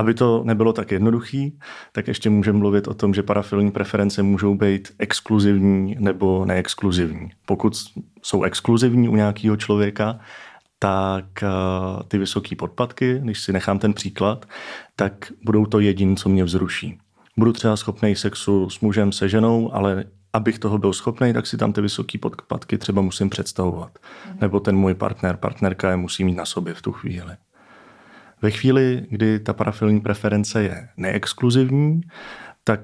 Aby 0.00 0.14
to 0.14 0.42
nebylo 0.44 0.72
tak 0.72 0.90
jednoduchý, 0.90 1.58
tak 1.92 2.08
ještě 2.08 2.30
můžeme 2.30 2.58
mluvit 2.58 2.88
o 2.88 2.94
tom, 2.94 3.14
že 3.14 3.22
parafilní 3.22 3.70
preference 3.70 4.22
můžou 4.22 4.54
být 4.54 4.92
exkluzivní 4.98 5.96
nebo 5.98 6.44
neexkluzivní. 6.44 7.30
Pokud 7.46 7.74
jsou 8.22 8.42
exkluzivní 8.42 9.08
u 9.08 9.16
nějakého 9.16 9.56
člověka, 9.56 10.20
tak 10.78 11.42
eh, 11.42 11.48
ty 12.08 12.18
vysoké 12.18 12.56
podpatky, 12.56 13.20
když 13.22 13.40
si 13.40 13.52
nechám 13.52 13.78
ten 13.78 13.92
příklad, 13.92 14.46
tak 14.96 15.32
budou 15.44 15.66
to 15.66 15.80
jediné, 15.80 16.16
co 16.16 16.28
mě 16.28 16.44
vzruší. 16.44 16.98
Budu 17.36 17.52
třeba 17.52 17.76
schopný 17.76 18.16
sexu 18.16 18.70
s 18.70 18.80
mužem, 18.80 19.12
se 19.12 19.28
ženou, 19.28 19.74
ale 19.74 20.04
abych 20.32 20.58
toho 20.58 20.78
byl 20.78 20.92
schopný, 20.92 21.32
tak 21.32 21.46
si 21.46 21.56
tam 21.56 21.72
ty 21.72 21.80
vysoké 21.80 22.18
podpatky 22.18 22.78
třeba 22.78 23.02
musím 23.02 23.30
představovat. 23.30 23.98
Nebo 24.40 24.60
ten 24.60 24.76
můj 24.76 24.94
partner, 24.94 25.36
partnerka 25.36 25.90
je 25.90 25.96
musí 25.96 26.24
mít 26.24 26.36
na 26.36 26.44
sobě 26.44 26.74
v 26.74 26.82
tu 26.82 26.92
chvíli. 26.92 27.32
Ve 28.42 28.50
chvíli, 28.50 29.06
kdy 29.10 29.38
ta 29.38 29.52
parafilní 29.52 30.00
preference 30.00 30.62
je 30.62 30.88
neexkluzivní, 30.96 32.00
tak 32.64 32.80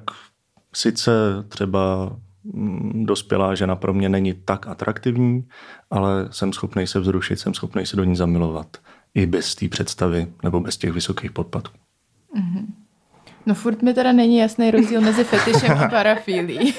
sice 0.75 1.11
třeba 1.49 2.17
mm, 2.45 3.07
dospělá 3.07 3.55
žena 3.55 3.77
pro 3.77 3.95
mě 3.95 4.09
není 4.09 4.35
tak 4.35 4.67
atraktivní, 4.67 5.49
ale 5.91 6.29
jsem 6.31 6.53
schopný 6.53 6.87
se 6.87 7.01
vzrušit, 7.01 7.41
jsem 7.41 7.55
schopný 7.55 7.87
se 7.87 7.97
do 7.97 8.05
ní 8.05 8.17
zamilovat. 8.17 8.77
I 9.15 9.27
bez 9.27 9.55
té 9.55 9.69
představy 9.69 10.27
nebo 10.43 10.61
bez 10.61 10.77
těch 10.77 10.93
vysokých 10.93 11.33
podpadů. 11.33 11.71
Mm-hmm. 12.37 12.67
No 13.47 13.55
furt 13.55 13.83
mi 13.83 13.95
teda 13.95 14.13
není 14.13 14.39
jasný 14.39 14.71
rozdíl 14.71 15.01
mezi 15.01 15.25
fetišem 15.25 15.79
a 15.79 15.89
parafílií. 15.91 16.75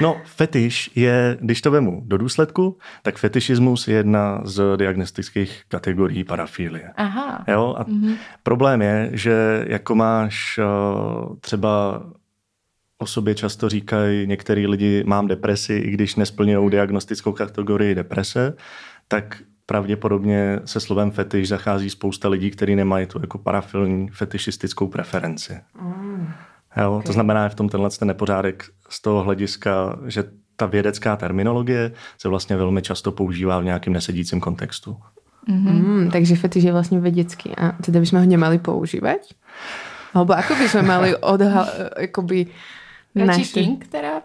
No, 0.00 0.20
fetiš 0.24 0.90
je, 0.94 1.38
když 1.40 1.62
to 1.62 1.70
vemu 1.70 2.02
do 2.06 2.18
důsledku, 2.18 2.78
tak 3.02 3.18
fetišismus 3.18 3.88
je 3.88 3.96
jedna 3.96 4.40
z 4.44 4.76
diagnostických 4.76 5.62
kategorií 5.68 6.24
parafílie. 6.24 6.92
Aha. 6.96 7.44
Jo? 7.48 7.74
A 7.78 7.84
mm-hmm. 7.84 8.16
problém 8.42 8.82
je, 8.82 9.10
že 9.12 9.64
jako 9.68 9.94
máš 9.94 10.58
uh, 10.58 11.36
třeba 11.40 12.02
o 12.98 13.06
sobě 13.06 13.34
často 13.34 13.68
říkají 13.68 14.26
některý 14.26 14.66
lidi, 14.66 15.04
mám 15.06 15.26
depresi, 15.26 15.74
i 15.74 15.90
když 15.90 16.16
nesplňují 16.16 16.62
mhm. 16.62 16.70
diagnostickou 16.70 17.32
kategorii 17.32 17.94
deprese, 17.94 18.54
tak 19.08 19.42
pravděpodobně 19.66 20.60
se 20.64 20.80
slovem 20.80 21.10
fetiš 21.10 21.48
zachází 21.48 21.90
spousta 21.90 22.28
lidí, 22.28 22.50
kteří 22.50 22.76
nemají 22.76 23.06
tu 23.06 23.20
jako 23.20 23.38
parafilní 23.38 24.08
fetišistickou 24.08 24.86
preferenci. 24.86 25.60
Jo, 26.76 26.92
okay. 26.92 27.06
To 27.06 27.12
znamená 27.12 27.48
v 27.48 27.54
tom 27.54 27.68
tenhle 27.68 27.90
ten 27.90 28.08
nepořádek 28.08 28.64
z 28.88 29.02
toho 29.02 29.22
hlediska, 29.22 29.98
že 30.06 30.24
ta 30.56 30.66
vědecká 30.66 31.16
terminologie 31.16 31.92
se 32.18 32.28
vlastně 32.28 32.56
velmi 32.56 32.82
často 32.82 33.12
používá 33.12 33.60
v 33.60 33.64
nějakém 33.64 33.92
nesedícím 33.92 34.40
kontextu. 34.40 34.96
Mm-hmm. 35.48 35.86
Mm, 35.86 36.10
takže 36.10 36.36
fetiš 36.36 36.64
je 36.64 36.72
vlastně 36.72 37.00
vědecký 37.00 37.56
a 37.56 37.72
teda 37.72 38.00
bychom 38.00 38.18
ho 38.18 38.26
neměli 38.26 38.58
používat? 38.58 39.20
Alebo 40.14 40.32
ako 40.32 40.54
by 40.54 40.68
jsme 40.68 40.82
mali 40.82 41.16
odhal, 41.16 41.66
jakoby 41.98 42.46
Radši 43.16 43.44
King, 43.44 43.84
která 43.84 44.22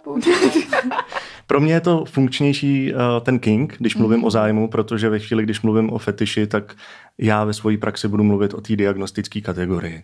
Pro 1.47 1.59
mě 1.59 1.73
je 1.73 1.81
to 1.81 2.05
funkčnější 2.05 2.93
uh, 2.93 2.99
ten 3.21 3.39
King, 3.39 3.75
když 3.79 3.95
mluvím 3.95 4.19
mm. 4.19 4.25
o 4.25 4.31
zájmu, 4.31 4.67
protože 4.67 5.09
ve 5.09 5.19
chvíli, 5.19 5.43
když 5.43 5.61
mluvím 5.61 5.89
o 5.89 5.97
fetiši, 5.97 6.47
tak 6.47 6.75
já 7.17 7.43
ve 7.43 7.53
své 7.53 7.77
praxi 7.77 8.07
budu 8.07 8.23
mluvit 8.23 8.53
o 8.53 8.61
té 8.61 8.75
diagnostické 8.75 9.41
kategorii. 9.41 10.03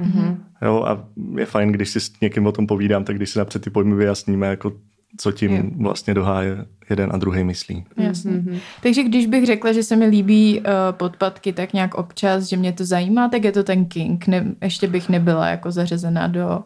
Mm-hmm. 0.00 0.36
Jo, 0.64 0.84
a 0.86 1.04
je 1.38 1.46
fajn, 1.46 1.72
když 1.72 1.90
si 1.90 2.00
s 2.00 2.20
někým 2.20 2.46
o 2.46 2.52
tom 2.52 2.66
povídám, 2.66 3.04
tak 3.04 3.16
když 3.16 3.30
si 3.30 3.38
napřed 3.38 3.62
ty 3.62 3.70
pojmy 3.70 3.94
vyjasníme, 3.94 4.46
jako 4.46 4.72
co 5.16 5.32
tím 5.32 5.52
je. 5.52 5.64
vlastně 5.76 6.14
doháje 6.14 6.64
jeden 6.90 7.10
a 7.12 7.16
druhý 7.16 7.44
myslí. 7.44 7.84
Jasně. 7.96 8.32
Mm-hmm. 8.32 8.58
Takže 8.82 9.02
když 9.02 9.26
bych 9.26 9.46
řekla, 9.46 9.72
že 9.72 9.82
se 9.82 9.96
mi 9.96 10.06
líbí 10.06 10.60
uh, 10.60 10.64
podpatky 10.90 11.52
tak 11.52 11.72
nějak 11.72 11.94
občas, 11.94 12.44
že 12.44 12.56
mě 12.56 12.72
to 12.72 12.84
zajímá, 12.84 13.28
tak 13.28 13.44
je 13.44 13.52
to 13.52 13.62
ten 13.62 13.84
king. 13.84 14.26
Ne, 14.26 14.54
ještě 14.62 14.88
bych 14.88 15.08
nebyla 15.08 15.48
jako 15.48 15.70
zařazená 15.70 16.26
do... 16.26 16.60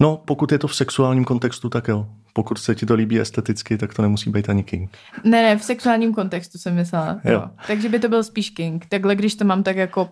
No, 0.00 0.22
pokud 0.24 0.52
je 0.52 0.58
to 0.58 0.68
v 0.68 0.74
sexuálním 0.74 1.24
kontextu, 1.24 1.68
tak 1.68 1.88
jo 1.88 2.06
pokud 2.32 2.58
se 2.58 2.74
ti 2.74 2.86
to 2.86 2.94
líbí 2.94 3.20
esteticky, 3.20 3.78
tak 3.78 3.94
to 3.94 4.02
nemusí 4.02 4.30
být 4.30 4.48
ani 4.48 4.62
king. 4.62 4.90
Ne, 5.24 5.42
ne, 5.42 5.56
v 5.56 5.64
sexuálním 5.64 6.14
kontextu 6.14 6.58
jsem 6.58 6.74
myslela. 6.74 7.20
Jo. 7.24 7.32
Jo. 7.32 7.50
Takže 7.66 7.88
by 7.88 7.98
to 7.98 8.08
byl 8.08 8.24
spíš 8.24 8.50
king. 8.50 8.86
Takhle, 8.88 9.16
když 9.16 9.34
to 9.34 9.44
mám 9.44 9.62
tak 9.62 9.76
jako... 9.76 10.10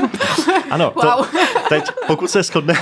ano, 0.70 0.94
to, 1.00 1.06
wow. 1.06 1.26
teď 1.68 1.84
pokud 2.06 2.30
se 2.30 2.42
shodne, 2.42 2.74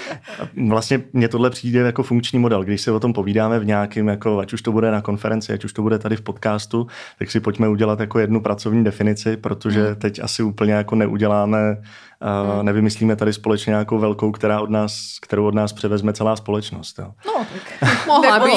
vlastně 0.68 1.02
mně 1.12 1.28
tohle 1.28 1.50
přijde 1.50 1.80
jako 1.80 2.02
funkční 2.02 2.38
model. 2.38 2.64
Když 2.64 2.80
se 2.80 2.92
o 2.92 3.00
tom 3.00 3.12
povídáme 3.12 3.58
v 3.58 3.66
nějakém, 3.66 4.08
jako, 4.08 4.38
ať 4.38 4.52
už 4.52 4.62
to 4.62 4.72
bude 4.72 4.90
na 4.90 5.00
konferenci, 5.00 5.52
ať 5.52 5.64
už 5.64 5.72
to 5.72 5.82
bude 5.82 5.98
tady 5.98 6.16
v 6.16 6.22
podcastu, 6.22 6.86
tak 7.18 7.30
si 7.30 7.40
pojďme 7.40 7.68
udělat 7.68 8.00
jako 8.00 8.18
jednu 8.18 8.40
pracovní 8.40 8.84
definici, 8.84 9.36
protože 9.36 9.86
hmm. 9.86 9.96
teď 9.96 10.20
asi 10.22 10.42
úplně 10.42 10.72
jako 10.72 10.94
neuděláme 10.94 11.76
hmm. 12.22 12.64
nevymyslíme 12.64 13.16
tady 13.16 13.32
společně 13.32 13.70
nějakou 13.70 13.98
velkou, 13.98 14.32
která 14.32 14.60
od 14.60 14.70
nás, 14.70 15.18
kterou 15.22 15.46
od 15.46 15.54
nás 15.54 15.72
převezme 15.72 16.12
celá 16.12 16.36
společnost. 16.36 16.98
Jo. 16.98 17.12
No, 17.26 17.46
tak 17.52 18.01
mohla 18.06 18.38
by. 18.38 18.50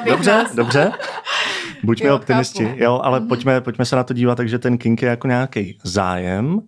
bych 0.00 0.12
Dobře, 0.12 0.30
nás. 0.30 0.54
dobře. 0.54 0.92
Buďme 1.82 2.08
jo, 2.08 2.16
optimisti, 2.16 2.64
chápu. 2.64 2.82
jo, 2.82 3.00
ale 3.04 3.18
hmm. 3.18 3.28
pojďme, 3.28 3.60
pojďme 3.60 3.84
se 3.84 3.96
na 3.96 4.04
to 4.04 4.14
dívat, 4.14 4.34
takže 4.34 4.58
ten 4.58 4.78
kink 4.78 5.02
je 5.02 5.08
jako 5.08 5.26
nějaký 5.26 5.78
zájem 5.82 6.60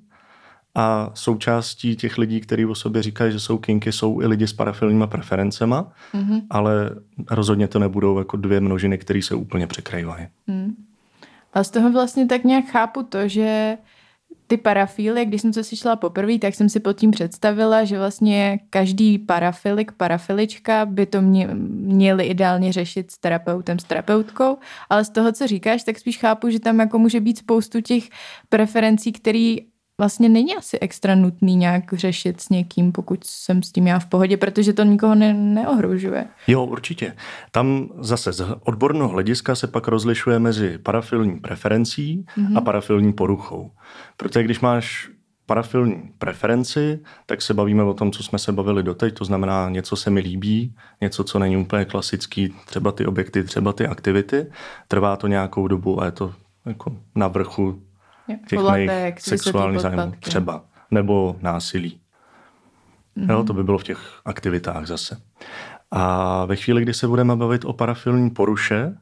a 0.74 1.10
součástí 1.14 1.96
těch 1.96 2.18
lidí, 2.18 2.40
kteří 2.40 2.66
o 2.66 2.74
sobě 2.74 3.02
říkají, 3.02 3.32
že 3.32 3.40
jsou 3.40 3.58
kinky, 3.58 3.92
jsou 3.92 4.20
i 4.20 4.26
lidi 4.26 4.46
s 4.46 4.52
parafilníma 4.52 5.06
preferencema, 5.06 5.92
mm-hmm. 6.14 6.42
ale 6.50 6.90
rozhodně 7.30 7.68
to 7.68 7.78
nebudou 7.78 8.18
jako 8.18 8.36
dvě 8.36 8.60
množiny, 8.60 8.98
které 8.98 9.22
se 9.22 9.34
úplně 9.34 9.66
překrývají. 9.66 10.26
Mm. 10.46 10.74
A 11.54 11.64
z 11.64 11.70
toho 11.70 11.92
vlastně 11.92 12.26
tak 12.26 12.44
nějak 12.44 12.64
chápu 12.64 13.02
to, 13.02 13.28
že 13.28 13.78
ty 14.50 14.56
parafíly, 14.56 15.24
když 15.24 15.42
jsem 15.42 15.52
to 15.52 15.64
slyšela 15.64 15.96
poprvé, 15.96 16.38
tak 16.38 16.54
jsem 16.54 16.68
si 16.68 16.80
pod 16.80 16.92
tím 16.92 17.10
představila, 17.10 17.84
že 17.84 17.98
vlastně 17.98 18.60
každý 18.70 19.18
parafilik, 19.18 19.92
parafilička 19.92 20.86
by 20.86 21.06
to 21.06 21.22
mě, 21.22 21.48
měli 21.54 22.24
ideálně 22.24 22.72
řešit 22.72 23.10
s 23.10 23.18
terapeutem, 23.18 23.78
s 23.78 23.84
terapeutkou, 23.84 24.58
ale 24.90 25.04
z 25.04 25.10
toho, 25.10 25.32
co 25.32 25.46
říkáš, 25.46 25.84
tak 25.84 25.98
spíš 25.98 26.18
chápu, 26.18 26.50
že 26.50 26.60
tam 26.60 26.80
jako 26.80 26.98
může 26.98 27.20
být 27.20 27.38
spoustu 27.38 27.80
těch 27.80 28.04
preferencí, 28.48 29.12
který 29.12 29.58
vlastně 30.00 30.28
není 30.28 30.56
asi 30.56 30.78
extra 30.78 31.14
nutný 31.14 31.56
nějak 31.56 31.92
řešit 31.92 32.40
s 32.40 32.48
někým, 32.48 32.92
pokud 32.92 33.24
jsem 33.24 33.62
s 33.62 33.72
tím 33.72 33.86
já 33.86 33.98
v 33.98 34.06
pohodě, 34.06 34.36
protože 34.36 34.72
to 34.72 34.82
nikoho 34.82 35.14
ne, 35.14 35.34
neohrožuje. 35.34 36.26
Jo, 36.46 36.64
určitě. 36.64 37.16
Tam 37.50 37.88
zase 37.98 38.32
z 38.32 38.44
odborného 38.64 39.08
hlediska 39.08 39.54
se 39.54 39.66
pak 39.66 39.88
rozlišuje 39.88 40.38
mezi 40.38 40.78
parafilní 40.78 41.40
preferencí 41.40 42.24
mm-hmm. 42.38 42.58
a 42.58 42.60
parafilní 42.60 43.12
poruchou. 43.12 43.70
Protože 44.16 44.44
když 44.44 44.60
máš 44.60 45.10
parafilní 45.46 46.02
preferenci, 46.18 47.00
tak 47.26 47.42
se 47.42 47.54
bavíme 47.54 47.82
o 47.82 47.94
tom, 47.94 48.12
co 48.12 48.22
jsme 48.22 48.38
se 48.38 48.52
bavili 48.52 48.82
doteď, 48.82 49.14
to 49.14 49.24
znamená 49.24 49.68
něco 49.68 49.96
se 49.96 50.10
mi 50.10 50.20
líbí, 50.20 50.74
něco, 51.00 51.24
co 51.24 51.38
není 51.38 51.56
úplně 51.56 51.84
klasický, 51.84 52.54
třeba 52.66 52.92
ty 52.92 53.06
objekty, 53.06 53.44
třeba 53.44 53.72
ty 53.72 53.86
aktivity. 53.86 54.46
Trvá 54.88 55.16
to 55.16 55.26
nějakou 55.26 55.68
dobu 55.68 56.02
a 56.02 56.04
je 56.04 56.12
to 56.12 56.32
jako 56.66 56.96
na 57.14 57.28
vrchu 57.28 57.82
těch 58.48 58.58
mých 58.58 59.20
sexuálních 59.20 59.80
zájmů 59.80 60.12
třeba. 60.20 60.64
Nebo 60.90 61.36
násilí. 61.40 62.00
Mm-hmm. 63.16 63.30
Jo, 63.30 63.44
to 63.44 63.52
by 63.52 63.64
bylo 63.64 63.78
v 63.78 63.84
těch 63.84 64.20
aktivitách 64.24 64.86
zase. 64.86 65.20
A 65.90 66.44
ve 66.44 66.56
chvíli, 66.56 66.82
kdy 66.82 66.94
se 66.94 67.08
budeme 67.08 67.36
bavit 67.36 67.64
o 67.64 67.72
parafilní 67.72 68.30
poruše, 68.30 68.96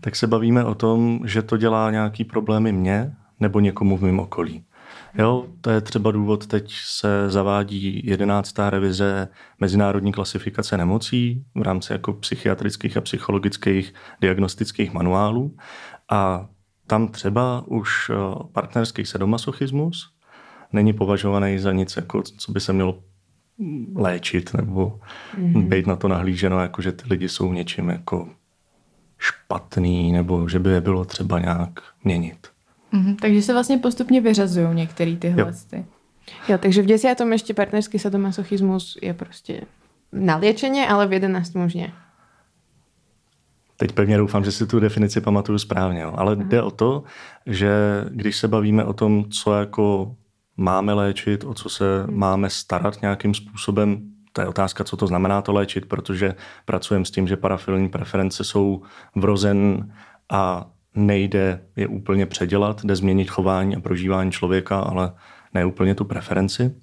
tak 0.00 0.16
se 0.16 0.26
bavíme 0.26 0.64
o 0.64 0.74
tom, 0.74 1.20
že 1.24 1.42
to 1.42 1.56
dělá 1.56 1.90
nějaký 1.90 2.24
problémy 2.24 2.72
mně 2.72 3.16
nebo 3.40 3.60
někomu 3.60 3.96
v 3.96 4.02
mém 4.02 4.20
okolí. 4.20 4.64
Jo, 5.14 5.46
to 5.60 5.70
je 5.70 5.80
třeba 5.80 6.10
důvod, 6.10 6.46
teď 6.46 6.72
se 6.72 7.30
zavádí 7.30 8.02
jedenáctá 8.04 8.70
revize 8.70 9.28
mezinárodní 9.60 10.12
klasifikace 10.12 10.76
nemocí 10.76 11.44
v 11.54 11.62
rámci 11.62 11.92
jako 11.92 12.12
psychiatrických 12.12 12.96
a 12.96 13.00
psychologických 13.00 13.94
diagnostických 14.20 14.92
manuálů 14.92 15.56
a 16.10 16.46
tam 16.88 17.08
třeba 17.08 17.64
už 17.66 18.10
eh, 18.10 18.14
partnerský 18.52 19.06
sadomasochismus 19.06 20.10
není 20.72 20.92
považovaný 20.92 21.58
za 21.58 21.72
nic, 21.72 21.96
jako, 21.96 22.22
co 22.22 22.52
by 22.52 22.60
se 22.60 22.72
mělo 22.72 22.98
léčit 23.94 24.54
nebo 24.54 25.00
mm-hmm. 25.38 25.68
být 25.68 25.86
na 25.86 25.96
to 25.96 26.08
nahlíženo, 26.08 26.60
jako 26.60 26.82
že 26.82 26.92
ty 26.92 27.04
lidi 27.10 27.28
jsou 27.28 27.52
něčím 27.52 27.88
jako 27.88 28.28
špatný 29.18 30.12
nebo 30.12 30.48
že 30.48 30.58
by 30.58 30.70
je 30.70 30.80
bylo 30.80 31.04
třeba 31.04 31.38
nějak 31.38 31.80
měnit. 32.04 32.48
Mm-hmm, 32.92 33.16
takže 33.20 33.42
se 33.42 33.52
vlastně 33.52 33.78
postupně 33.78 34.20
vyřazují 34.20 34.68
některé 34.74 35.16
tyhle 35.16 35.42
jo. 35.42 35.52
ty. 35.70 35.84
Jo, 36.48 36.58
takže 36.58 36.82
v 36.82 36.86
desiatom 36.86 37.32
ještě 37.32 37.54
partnerský 37.54 37.98
sadomasochismus 37.98 38.98
je 39.02 39.14
prostě 39.14 39.60
na 40.12 40.36
léčení, 40.36 40.80
ale 40.80 41.06
v 41.06 41.12
jedenáctém 41.12 41.64
už 41.64 41.74
ne. 41.74 41.92
Teď 43.80 43.92
pevně 43.92 44.16
doufám, 44.16 44.44
že 44.44 44.52
si 44.52 44.66
tu 44.66 44.80
definici 44.80 45.20
pamatuju 45.20 45.58
správně, 45.58 46.00
jo. 46.00 46.12
ale 46.16 46.36
jde 46.36 46.62
o 46.62 46.70
to, 46.70 47.02
že 47.46 47.70
když 48.10 48.36
se 48.36 48.48
bavíme 48.48 48.84
o 48.84 48.92
tom, 48.92 49.24
co 49.30 49.54
jako 49.54 50.14
máme 50.56 50.92
léčit, 50.92 51.44
o 51.44 51.54
co 51.54 51.68
se 51.68 52.06
máme 52.10 52.50
starat 52.50 53.02
nějakým 53.02 53.34
způsobem, 53.34 54.00
to 54.32 54.40
je 54.40 54.48
otázka, 54.48 54.84
co 54.84 54.96
to 54.96 55.06
znamená 55.06 55.42
to 55.42 55.52
léčit, 55.52 55.86
protože 55.86 56.34
pracujeme 56.64 57.04
s 57.04 57.10
tím, 57.10 57.28
že 57.28 57.36
parafilní 57.36 57.88
preference 57.88 58.44
jsou 58.44 58.82
vrozen 59.16 59.92
a 60.30 60.70
nejde 60.94 61.60
je 61.76 61.86
úplně 61.86 62.26
předělat, 62.26 62.84
jde 62.84 62.96
změnit 62.96 63.30
chování 63.30 63.76
a 63.76 63.80
prožívání 63.80 64.32
člověka, 64.32 64.80
ale 64.80 65.12
ne 65.54 65.64
úplně 65.64 65.94
tu 65.94 66.04
preferenci. 66.04 66.74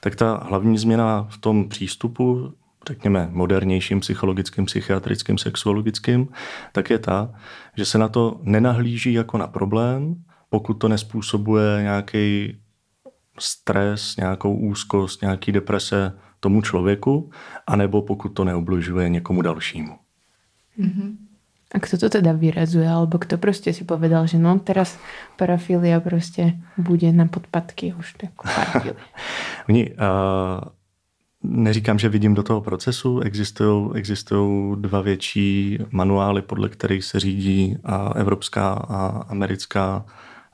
Tak 0.00 0.16
ta 0.16 0.42
hlavní 0.46 0.78
změna 0.78 1.26
v 1.30 1.38
tom 1.38 1.68
přístupu 1.68 2.54
řekněme, 2.88 3.28
modernějším 3.32 4.00
psychologickým, 4.00 4.66
psychiatrickým, 4.66 5.38
sexuologickým, 5.38 6.28
tak 6.72 6.90
je 6.90 6.98
ta, 6.98 7.34
že 7.76 7.84
se 7.84 7.98
na 7.98 8.08
to 8.08 8.40
nenahlíží 8.42 9.12
jako 9.12 9.38
na 9.38 9.46
problém, 9.46 10.14
pokud 10.50 10.74
to 10.74 10.88
nespůsobuje 10.88 11.82
nějaký 11.82 12.56
stres, 13.38 14.16
nějakou 14.16 14.54
úzkost, 14.54 15.22
nějaký 15.22 15.52
deprese 15.52 16.12
tomu 16.40 16.62
člověku, 16.62 17.30
anebo 17.66 18.02
pokud 18.02 18.28
to 18.28 18.44
neobložuje 18.44 19.08
někomu 19.08 19.42
dalšímu. 19.42 19.98
Mm-hmm. 20.78 21.16
A 21.74 21.78
kto 21.80 21.98
to 21.98 22.08
teda 22.08 22.32
vyrazuje? 22.32 22.88
Alebo 22.88 23.18
kto 23.18 23.38
prostě 23.38 23.72
si 23.72 23.84
povedal, 23.84 24.26
že 24.26 24.38
no 24.38 24.58
teraz 24.58 24.98
parafilia 25.36 26.00
prostě 26.00 26.52
bude 26.78 27.12
na 27.12 27.26
podpadky 27.26 27.94
už 27.98 28.16
jako 28.22 28.48
parafilia? 28.54 28.94
Oni, 29.68 29.90
uh, 29.90 29.98
Neříkám, 31.42 31.98
že 31.98 32.08
vidím 32.08 32.34
do 32.34 32.42
toho 32.42 32.60
procesu. 32.60 33.20
Existují, 33.20 33.90
existují 33.94 34.76
dva 34.80 35.00
větší 35.00 35.78
manuály, 35.90 36.42
podle 36.42 36.68
kterých 36.68 37.04
se 37.04 37.20
řídí 37.20 37.76
a 37.84 38.12
evropská 38.16 38.72
a 38.72 39.24
americká 39.28 40.04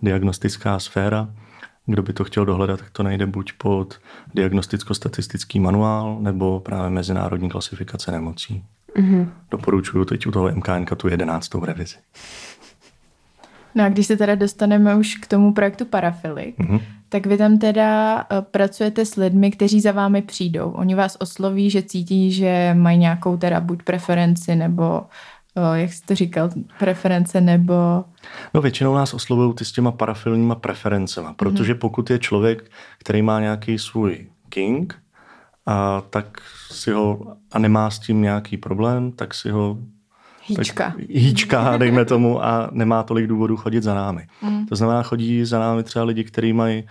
diagnostická 0.03 0.79
sféra. 0.79 1.29
Kdo 1.87 2.03
by 2.03 2.13
to 2.13 2.25
chtěl 2.25 2.45
dohledat, 2.45 2.79
tak 2.81 2.91
to 2.91 3.03
najde 3.03 3.27
buď 3.27 3.53
pod 3.53 4.01
diagnosticko-statistický 4.35 5.61
manuál 5.61 6.19
nebo 6.21 6.61
právě 6.61 6.91
mezinárodní 6.91 7.49
klasifikace 7.49 8.13
nemocí. 8.13 8.65
Mm-hmm. 8.97 9.29
Doporučuju 9.51 10.05
teď 10.05 10.27
u 10.27 10.31
toho 10.31 10.51
MKNK 10.55 10.97
tu 10.97 11.09
jedenáctou 11.09 11.65
revizi. 11.65 11.97
No 13.75 13.85
a 13.85 13.89
když 13.89 14.07
se 14.07 14.17
teda 14.17 14.35
dostaneme 14.35 14.97
už 14.97 15.15
k 15.15 15.27
tomu 15.27 15.53
projektu 15.53 15.85
Parafilik, 15.85 16.59
mm-hmm. 16.59 16.81
tak 17.09 17.27
vy 17.27 17.37
tam 17.37 17.59
teda 17.59 18.21
eh, 18.21 18.43
pracujete 18.43 19.05
s 19.05 19.17
lidmi, 19.17 19.51
kteří 19.51 19.81
za 19.81 19.93
vámi 19.93 20.23
přijdou. 20.23 20.71
Oni 20.71 20.95
vás 20.95 21.17
osloví, 21.21 21.71
že 21.71 21.83
cítí, 21.83 22.33
že 22.33 22.75
mají 22.79 22.99
nějakou 22.99 23.37
teda 23.37 23.61
buď 23.61 23.83
preferenci 23.83 24.57
nebo 24.57 25.03
eh, 25.57 25.81
jak 25.81 25.93
jsi 25.93 26.03
to 26.07 26.15
říkal, 26.15 26.51
preference 26.79 27.41
nebo... 27.41 28.05
No 28.55 28.61
většinou 28.61 28.95
nás 28.95 29.15
oslovují 29.15 29.55
ty 29.55 29.65
s 29.65 29.73
těma 29.73 29.93
parafilníma 29.93 30.55
preferencema, 30.55 31.33
protože 31.33 31.75
mm-hmm. 31.75 31.79
pokud 31.79 32.11
je 32.11 32.19
člověk, 32.19 32.71
který 32.99 33.23
má 33.23 33.41
nějaký 33.41 33.79
svůj 33.79 34.27
king, 34.49 34.95
a 35.69 36.01
tak 36.01 36.41
si 36.71 36.91
ho, 36.93 37.37
a 37.53 37.59
nemá 37.59 37.91
s 37.91 37.99
tím 37.99 38.23
nějaký 38.23 38.57
problém, 38.57 39.13
tak 39.13 39.35
si 39.35 39.51
ho 39.51 39.79
Hýčka. 40.49 40.95
hýčka, 41.09 41.77
dejme 41.77 42.05
tomu, 42.05 42.45
a 42.45 42.69
nemá 42.73 43.03
tolik 43.03 43.27
důvodů 43.27 43.57
chodit 43.57 43.83
za 43.83 43.95
námi. 43.95 44.27
Mm. 44.43 44.67
To 44.67 44.77
znamená, 44.77 45.03
chodí 45.03 45.45
za 45.45 45.59
námi 45.59 45.83
třeba 45.83 46.05
lidi, 46.05 46.25
kteří 46.25 46.53
mají 46.53 46.85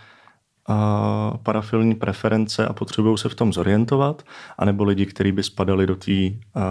a 0.69 1.33
parafilní 1.43 1.95
preference 1.95 2.67
a 2.67 2.73
potřebují 2.73 3.17
se 3.17 3.29
v 3.29 3.35
tom 3.35 3.53
zorientovat, 3.53 4.23
anebo 4.57 4.83
lidi, 4.83 5.05
kteří 5.05 5.31
by 5.31 5.43
spadali 5.43 5.87
do 5.87 5.95
té 5.95 6.11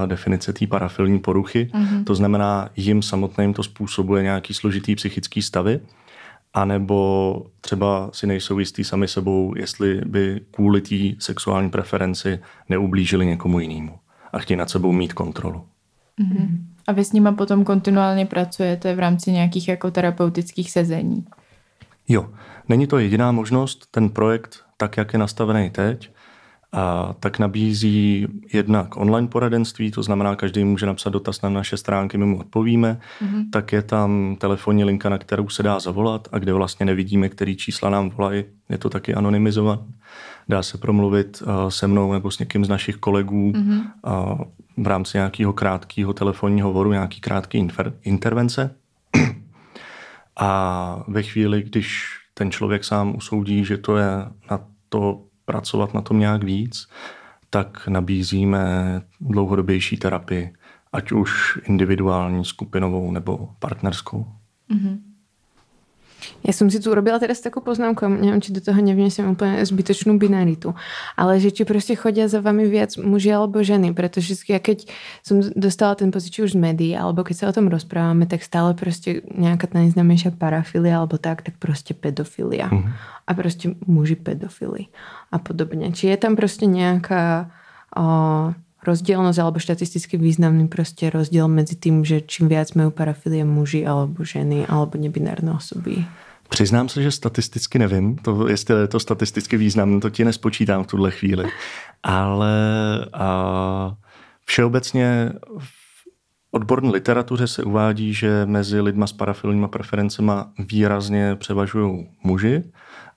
definice 0.07 0.53
té 0.53 0.67
parafilní 0.67 1.19
poruchy. 1.19 1.71
Mm-hmm. 1.75 2.05
To 2.05 2.15
znamená, 2.15 2.69
jim 2.77 3.03
samotným 3.03 3.55
to 3.55 3.63
způsobuje 3.63 4.23
nějaký 4.23 4.55
složitý 4.55 4.95
psychický 4.95 5.43
stavy 5.43 5.81
anebo 6.57 7.47
třeba 7.61 8.11
si 8.13 8.27
nejsou 8.27 8.59
jistý 8.59 8.85
sami 8.85 9.09
sebou, 9.09 9.55
jestli 9.57 10.01
by 10.07 10.41
kvůli 10.51 10.81
té 10.81 10.95
sexuální 11.19 11.71
preferenci 11.71 12.39
neublížili 12.69 13.27
někomu 13.27 13.61
jinému 13.61 13.99
a 14.33 14.39
chtějí 14.39 14.59
nad 14.59 14.71
sebou 14.71 14.93
mít 14.93 15.13
kontrolu. 15.13 15.67
Mm-hmm. 16.21 16.59
A 16.87 16.93
vy 16.93 17.05
s 17.05 17.13
nima 17.13 17.33
potom 17.33 17.65
kontinuálně 17.65 18.27
pracujete 18.27 18.95
v 18.95 18.99
rámci 18.99 19.33
nějakých 19.33 19.69
jako 19.69 19.91
terapeutických 19.91 20.71
sezení? 20.71 21.25
Jo, 22.09 22.31
není 22.69 22.87
to 22.87 22.99
jediná 22.99 23.33
možnost. 23.33 23.87
Ten 23.91 24.09
projekt, 24.09 24.57
tak 24.77 24.97
jak 24.97 25.13
je 25.13 25.19
nastavený 25.19 25.71
teď, 25.71 26.11
a 26.73 27.15
tak 27.21 27.39
nabízí 27.39 28.27
jednak 28.53 28.97
online 28.97 29.29
poradenství, 29.29 29.91
to 29.91 30.03
znamená, 30.03 30.37
každý 30.37 30.65
může 30.65 30.87
napsat 30.87 31.11
dotaz 31.11 31.43
na 31.43 31.49
naše 31.49 31.77
stránky, 31.77 32.19
my 32.19 32.25
mu 32.25 32.39
odpovíme, 32.39 33.01
mm-hmm. 33.21 33.45
tak 33.53 33.73
je 33.73 33.83
tam 33.83 34.37
telefonní 34.39 34.85
linka, 34.85 35.09
na 35.09 35.19
kterou 35.19 35.49
se 35.49 35.63
dá 35.63 35.81
zavolat 35.81 36.29
a 36.33 36.39
kde 36.39 36.53
vlastně 36.53 36.87
nevidíme, 36.87 37.29
který 37.29 37.57
čísla 37.57 37.91
nám 37.91 38.11
volají, 38.11 38.45
je 38.69 38.79
to 38.79 38.91
taky 38.91 39.15
anonymizovat. 39.15 39.81
Dá 40.49 40.63
se 40.63 40.79
promluvit 40.79 41.43
uh, 41.43 41.69
se 41.69 41.87
mnou 41.87 42.13
nebo 42.13 42.31
s 42.31 42.39
někým 42.39 42.65
z 42.65 42.69
našich 42.69 42.97
kolegů 42.97 43.53
mm-hmm. 43.53 43.83
uh, 44.07 44.41
v 44.77 44.87
rámci 44.87 45.19
nějakého 45.19 45.53
krátkého 45.53 46.13
telefonního 46.13 46.69
hovoru, 46.69 46.93
nějaký 46.93 47.21
krátký 47.21 47.59
infer- 47.63 47.93
intervence. 48.03 48.75
a 50.37 51.05
ve 51.09 51.23
chvíli, 51.23 51.63
když 51.63 52.19
ten 52.35 52.51
člověk 52.51 52.85
sám 52.85 53.17
usoudí, 53.17 53.65
že 53.65 53.77
to 53.77 53.97
je 53.97 54.07
na 54.51 54.61
to 54.89 55.26
pracovat 55.47 55.95
na 55.95 56.01
tom 56.01 56.19
nějak 56.19 56.45
víc, 56.45 56.89
tak 57.51 57.89
nabízíme 57.89 58.65
dlouhodobější 59.21 59.97
terapii, 59.97 60.55
ať 60.93 61.13
už 61.13 61.59
individuální, 61.65 62.45
skupinovou 62.45 63.13
nebo 63.13 63.49
partnerskou. 63.59 64.27
Mm-hmm. 64.71 64.99
Ja 66.47 66.53
som 66.55 66.71
si 66.71 66.79
tu 66.79 66.91
urobila 66.95 67.19
teraz 67.19 67.43
takú 67.43 67.61
poznámku, 67.61 68.07
neviem, 68.07 68.41
či 68.41 68.55
do 68.55 68.63
toho 68.63 68.79
nevnesem 68.79 69.27
úplne 69.27 69.63
zbytočnú 69.63 70.17
binaritu, 70.17 70.73
ale 71.19 71.43
že 71.43 71.51
či 71.51 71.63
proste 71.67 71.99
chodia 71.99 72.31
za 72.31 72.39
vami 72.39 72.67
viac 72.67 72.95
muži 72.99 73.35
alebo 73.35 73.63
ženy, 73.63 73.93
pretože 73.93 74.39
ja 74.47 74.63
keď 74.63 74.87
som 75.27 75.43
dostala 75.55 75.99
ten 75.99 76.15
pocit, 76.15 76.33
už 76.37 76.53
z 76.53 76.59
médií, 76.59 76.93
alebo 76.93 77.25
keď 77.25 77.35
sa 77.37 77.49
o 77.51 77.57
tom 77.57 77.73
rozprávame, 77.73 78.29
tak 78.29 78.45
stále 78.45 78.77
proste 78.77 79.25
nejaká 79.33 79.73
najznámejšia 79.73 80.37
parafilia 80.37 81.01
alebo 81.01 81.17
tak, 81.17 81.43
tak 81.43 81.57
proste 81.57 81.97
pedofilia. 81.97 82.69
Mm-hmm. 82.69 82.93
A 83.27 83.31
proste 83.35 83.75
muži 83.91 84.15
pedofily 84.15 84.93
a 85.35 85.43
podobne. 85.43 85.91
Či 85.91 86.15
je 86.15 86.19
tam 86.21 86.39
proste 86.39 86.71
nejaká 86.71 87.51
o, 87.91 88.55
rozdielnosť 88.85 89.39
alebo 89.41 89.59
štatisticky 89.59 90.17
významný 90.21 90.69
proste 90.69 91.09
rozdiel 91.11 91.49
medzi 91.49 91.77
tým, 91.77 92.05
že 92.05 92.21
čím 92.21 92.49
viac 92.49 92.75
majú 92.77 92.91
parafilie 92.93 93.45
muži 93.45 93.87
alebo 93.87 94.25
ženy 94.25 94.67
alebo 94.69 94.99
nebinárne 95.01 95.53
osoby. 95.53 96.05
Přiznám 96.49 96.89
se, 96.89 97.03
že 97.03 97.11
statisticky 97.11 97.79
nevím, 97.79 98.17
to, 98.17 98.49
jestli 98.49 98.81
je 98.81 98.89
to 98.89 99.01
statisticky 99.01 99.57
významné, 99.57 100.01
to 100.01 100.11
ti 100.11 100.25
nespočítám 100.25 100.85
v 100.85 100.87
tuhle 100.87 101.11
chvíli. 101.11 101.45
Ale 102.03 102.55
a, 103.13 103.97
všeobecně 104.45 105.33
v 105.59 106.07
odborné 106.51 106.91
literatuře 106.91 107.47
se 107.47 107.63
uvádí, 107.63 108.15
že 108.15 108.47
mezi 108.47 108.81
lidma 108.81 109.07
s 109.07 109.13
parafilníma 109.13 109.69
preferencemi 109.69 110.33
výrazně 110.59 111.37
převažují 111.37 112.07
muži 112.23 112.63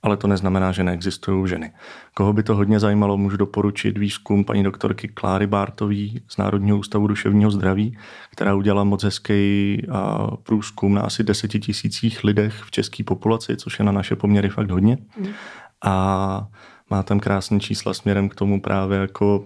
ale 0.04 0.18
to 0.18 0.28
neznamená, 0.28 0.72
že 0.72 0.84
neexistují 0.84 1.48
ženy. 1.48 1.72
Koho 2.14 2.34
by 2.34 2.44
to 2.44 2.56
hodně 2.56 2.80
zajímalo, 2.80 3.18
můžu 3.18 3.38
doporučit 3.38 3.98
výzkum 3.98 4.44
paní 4.44 4.64
doktorky 4.64 5.08
Kláry 5.08 5.48
Bártový 5.48 6.22
z 6.28 6.38
Národního 6.38 6.78
ústavu 6.78 7.08
duševního 7.08 7.52
zdraví, 7.52 7.98
která 8.32 8.56
udělala 8.56 8.84
moc 8.84 9.04
hezký 9.04 9.82
průzkum 10.44 10.94
na 10.94 11.02
asi 11.02 11.24
deseti 11.24 11.60
tisících 11.60 12.24
lidech 12.24 12.54
v 12.54 12.72
české 12.72 13.04
populaci, 13.04 13.58
což 13.58 13.80
je 13.80 13.86
na 13.86 13.92
naše 13.92 14.16
poměry 14.16 14.50
fakt 14.50 14.72
hodně. 14.72 14.98
Mm. 15.20 15.28
A 15.86 16.48
má 16.90 17.04
tam 17.04 17.20
krásné 17.20 17.60
čísla 17.60 17.94
směrem 17.94 18.30
k 18.30 18.36
tomu 18.36 18.62
právě 18.62 18.98
jako 19.00 19.46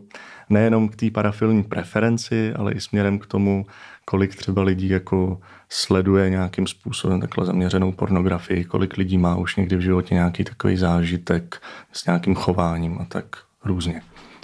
nejenom 0.50 0.90
k 0.90 0.96
té 0.96 1.12
parafilní 1.12 1.64
preferenci, 1.64 2.54
ale 2.54 2.74
i 2.74 2.82
směrem 2.82 3.20
k 3.20 3.26
tomu, 3.26 3.66
kolik 4.06 4.36
třeba 4.36 4.64
lidí 4.64 4.90
jako 4.90 5.40
sleduje 5.74 6.30
nějakým 6.30 6.68
způsobem 6.68 7.22
takhle 7.22 7.46
zaměřenou 7.46 7.92
pornografii, 7.92 8.64
kolik 8.64 8.98
lidí 8.98 9.18
má 9.18 9.36
už 9.36 9.56
někdy 9.56 9.76
v 9.76 9.82
životě 9.82 10.14
nějaký 10.14 10.44
takový 10.44 10.78
zážitek 10.78 11.62
s 11.92 12.06
nějakým 12.06 12.36
chováním 12.36 12.98
a 13.02 13.06
tak 13.06 13.26
různě. 13.64 14.02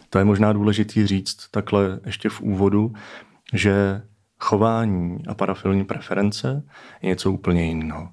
To 0.09 0.19
je 0.19 0.25
možná 0.25 0.53
důležitý 0.53 1.07
říct 1.07 1.47
takhle 1.51 1.99
ještě 2.05 2.29
v 2.29 2.41
úvodu, 2.41 2.93
že 3.53 4.01
chování 4.39 5.17
a 5.27 5.33
parafilní 5.33 5.85
preference 5.85 6.63
je 7.01 7.09
něco 7.09 7.31
úplně 7.31 7.65
jiného. 7.65 8.09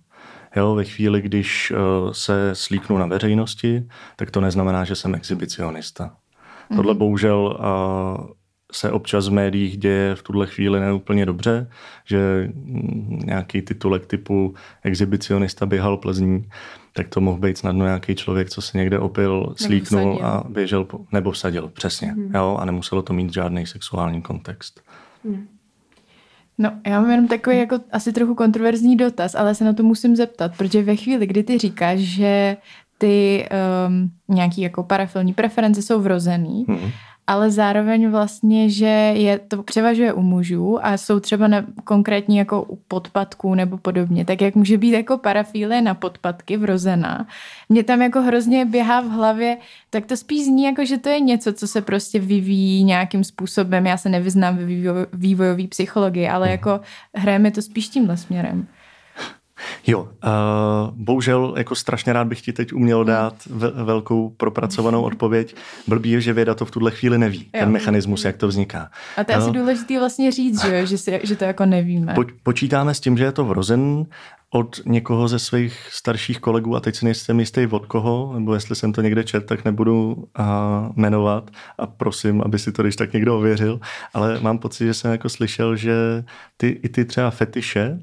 Jo, 0.57 0.75
ve 0.75 0.85
chvíli, 0.85 1.23
když 1.23 1.73
eh, 1.73 1.77
se 2.15 2.51
slíknu 2.55 2.99
na 2.99 3.07
veřejnosti, 3.07 3.89
tak 4.17 4.31
to 4.31 4.41
neznamená, 4.41 4.85
že 4.85 4.95
jsem 4.95 5.15
exhibicionista. 5.15 6.05
Mm-hmm. 6.05 6.77
Tohle 6.77 6.95
bohužel 6.95 7.59
eh, 7.61 8.46
se 8.77 8.91
občas 8.91 9.29
v 9.29 9.33
médiích 9.33 9.77
děje 9.77 10.15
v 10.15 10.23
tuhle 10.23 10.47
chvíli 10.47 10.81
neúplně 10.81 11.27
dobře, 11.27 11.71
že 12.05 12.51
nějaký 13.25 13.63
titulek 13.63 14.07
typu 14.07 14.55
exhibicionista 14.83 15.67
běhal 15.67 15.97
Plzní, 15.97 16.49
tak 16.93 17.09
to 17.09 17.21
mohl 17.21 17.39
být 17.39 17.59
snadno 17.59 17.85
nějaký 17.85 18.15
člověk, 18.15 18.51
co 18.51 18.63
se 18.63 18.79
někde 18.79 18.99
opil, 18.99 19.55
slíknul 19.57 20.21
a 20.23 20.45
běžel, 20.49 20.85
po, 20.85 21.01
nebo 21.13 21.31
vsadil, 21.31 21.69
přesně. 21.69 22.09
Hmm. 22.09 22.35
Jo, 22.35 22.57
a 22.61 22.65
nemuselo 22.65 23.03
to 23.03 23.13
mít 23.13 23.33
žádný 23.33 23.67
sexuální 23.67 24.23
kontext. 24.23 24.81
Hmm. 25.25 25.47
No, 26.59 26.73
já 26.87 27.01
mám 27.01 27.11
jenom 27.11 27.29
takový 27.29 27.59
jako 27.59 27.79
asi 27.93 28.13
trochu 28.13 28.35
kontroverzní 28.35 28.97
dotaz, 28.97 29.35
ale 29.35 29.55
se 29.55 29.65
na 29.65 29.73
to 29.73 29.83
musím 29.83 30.17
zeptat, 30.17 30.57
protože 30.57 30.83
ve 30.83 30.97
chvíli, 30.97 31.27
kdy 31.27 31.43
ty 31.43 31.59
říkáš, 31.59 31.99
že 31.99 32.57
ty 32.99 33.49
um, 33.89 34.11
nějaký 34.29 34.61
jako 34.61 34.83
parafilní 34.83 35.35
preference 35.35 35.83
jsou 35.83 36.01
vrozený, 36.01 36.65
hmm 36.69 36.91
ale 37.27 37.51
zároveň 37.51 38.11
vlastně, 38.11 38.71
že 38.71 39.13
je 39.15 39.39
to 39.39 39.63
převažuje 39.63 40.13
u 40.13 40.23
mužů 40.23 40.87
a 40.87 40.97
jsou 40.97 41.21
třeba 41.21 41.49
na, 41.49 41.65
konkrétní 41.85 42.37
jako 42.37 42.63
u 42.63 42.77
podpatků 42.89 43.55
nebo 43.55 43.79
podobně, 43.79 44.25
tak 44.25 44.41
jak 44.41 44.55
může 44.55 44.79
být 44.79 44.93
jako 44.93 45.19
parafílie 45.19 45.83
na 45.83 45.95
podpatky 45.95 46.57
vrozená. 46.57 47.27
Mě 47.69 47.85
tam 47.85 48.03
jako 48.03 48.23
hrozně 48.23 48.65
běhá 48.65 49.01
v 49.01 49.09
hlavě, 49.09 49.57
tak 49.91 50.07
to 50.07 50.17
spíš 50.17 50.45
zní 50.45 50.65
jako, 50.65 50.85
že 50.85 50.99
to 50.99 51.09
je 51.09 51.21
něco, 51.21 51.53
co 51.53 51.69
se 51.69 51.81
prostě 51.81 52.21
vyvíjí 52.21 52.85
nějakým 52.85 53.25
způsobem. 53.25 53.87
Já 53.87 53.97
se 53.97 54.09
nevyznám 54.09 54.57
ve 54.57 54.65
vývojové 55.13 55.67
psychologii, 55.67 56.29
ale 56.29 56.47
mhm. 56.47 56.53
jako 56.53 56.81
hrajeme 57.15 57.51
to 57.51 57.63
spíš 57.63 57.89
tímhle 57.89 58.17
směrem. 58.17 58.67
Jo, 59.87 60.01
uh, 60.03 60.09
bohužel 60.93 61.55
jako 61.57 61.75
strašně 61.75 62.13
rád 62.13 62.27
bych 62.27 62.41
ti 62.41 62.53
teď 62.53 62.73
uměl 62.73 63.05
dát 63.05 63.35
ve- 63.51 63.71
velkou 63.71 64.31
propracovanou 64.31 65.03
odpověď. 65.11 65.57
Blbý 65.87 66.11
je, 66.11 66.21
že 66.21 66.33
věda 66.33 66.55
to 66.55 66.65
v 66.65 66.71
tuhle 66.71 66.91
chvíli 66.91 67.19
neví, 67.19 67.39
jo. 67.39 67.61
ten 67.61 67.71
mechanismus, 67.71 68.25
jak 68.25 68.37
to 68.37 68.49
vzniká. 68.49 68.91
A 69.17 69.25
to 69.25 69.33
je 69.33 69.37
asi 69.37 69.51
důležité 69.51 69.99
vlastně 69.99 70.33
říct, 70.33 70.63
že, 70.63 70.87
že, 70.87 70.99
si, 70.99 71.21
že 71.23 71.37
to 71.37 71.45
jako 71.45 71.67
nevíme. 71.67 72.15
Po, 72.15 72.25
počítáme 72.43 72.95
s 72.95 73.01
tím, 73.01 73.19
že 73.19 73.25
je 73.25 73.33
to 73.33 73.45
vrozen 73.45 74.07
od 74.51 74.81
někoho 74.87 75.29
ze 75.29 75.39
svých 75.39 75.89
starších 75.91 76.41
kolegů 76.41 76.77
a 76.77 76.81
teď 76.81 76.97
si 76.97 77.05
nejsem 77.05 77.41
jistý 77.41 77.67
od 77.67 77.87
koho, 77.87 78.33
nebo 78.35 78.55
jestli 78.55 78.77
jsem 78.77 78.93
to 78.93 79.03
někde 79.03 79.25
čet, 79.25 79.47
tak 79.47 79.65
nebudu 79.65 80.13
uh, 80.13 80.45
jmenovat 80.97 81.51
a 81.79 81.87
prosím, 81.87 82.43
aby 82.43 82.59
si 82.59 82.73
to 82.73 82.83
když 82.83 82.97
tak 82.97 83.13
někdo 83.13 83.39
ověřil, 83.39 83.81
ale 84.15 84.41
mám 84.41 84.59
pocit, 84.59 84.87
že 84.87 84.95
jsem 84.95 85.11
jako 85.11 85.29
slyšel, 85.29 85.77
že 85.77 86.25
ty, 86.57 86.69
i 86.69 86.89
ty 86.89 87.05
třeba 87.05 87.31
fetiše 87.31 87.99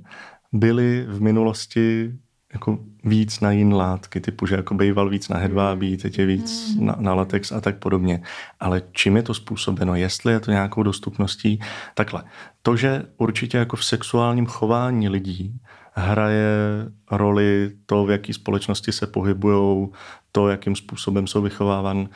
byly 0.53 1.05
v 1.09 1.21
minulosti 1.21 2.13
jako 2.53 2.79
víc 3.03 3.39
na 3.39 3.51
jiné 3.51 3.75
látky, 3.75 4.21
typu, 4.21 4.45
že 4.45 4.55
jako 4.55 4.73
býval 4.73 5.09
víc 5.09 5.29
na 5.29 5.37
hedvábí, 5.37 5.97
teď 5.97 6.19
je 6.19 6.25
víc 6.25 6.75
na, 6.79 6.95
na 6.99 7.13
latex 7.13 7.51
a 7.51 7.61
tak 7.61 7.77
podobně. 7.77 8.21
Ale 8.59 8.81
čím 8.91 9.15
je 9.15 9.23
to 9.23 9.33
způsobeno? 9.33 9.95
Jestli 9.95 10.33
je 10.33 10.39
to 10.39 10.51
nějakou 10.51 10.83
dostupností? 10.83 11.59
Takhle. 11.93 12.23
To, 12.61 12.75
že 12.75 13.03
určitě 13.17 13.57
jako 13.57 13.75
v 13.75 13.85
sexuálním 13.85 14.45
chování 14.45 15.09
lidí 15.09 15.59
hraje 15.93 16.45
roli 17.11 17.71
to, 17.85 18.05
v 18.05 18.11
jaké 18.11 18.33
společnosti 18.33 18.91
se 18.91 19.07
pohybují, 19.07 19.87
to, 20.31 20.49
jakým 20.49 20.75
způsobem 20.75 21.27
jsou 21.27 21.41
vychovávan, 21.41 22.09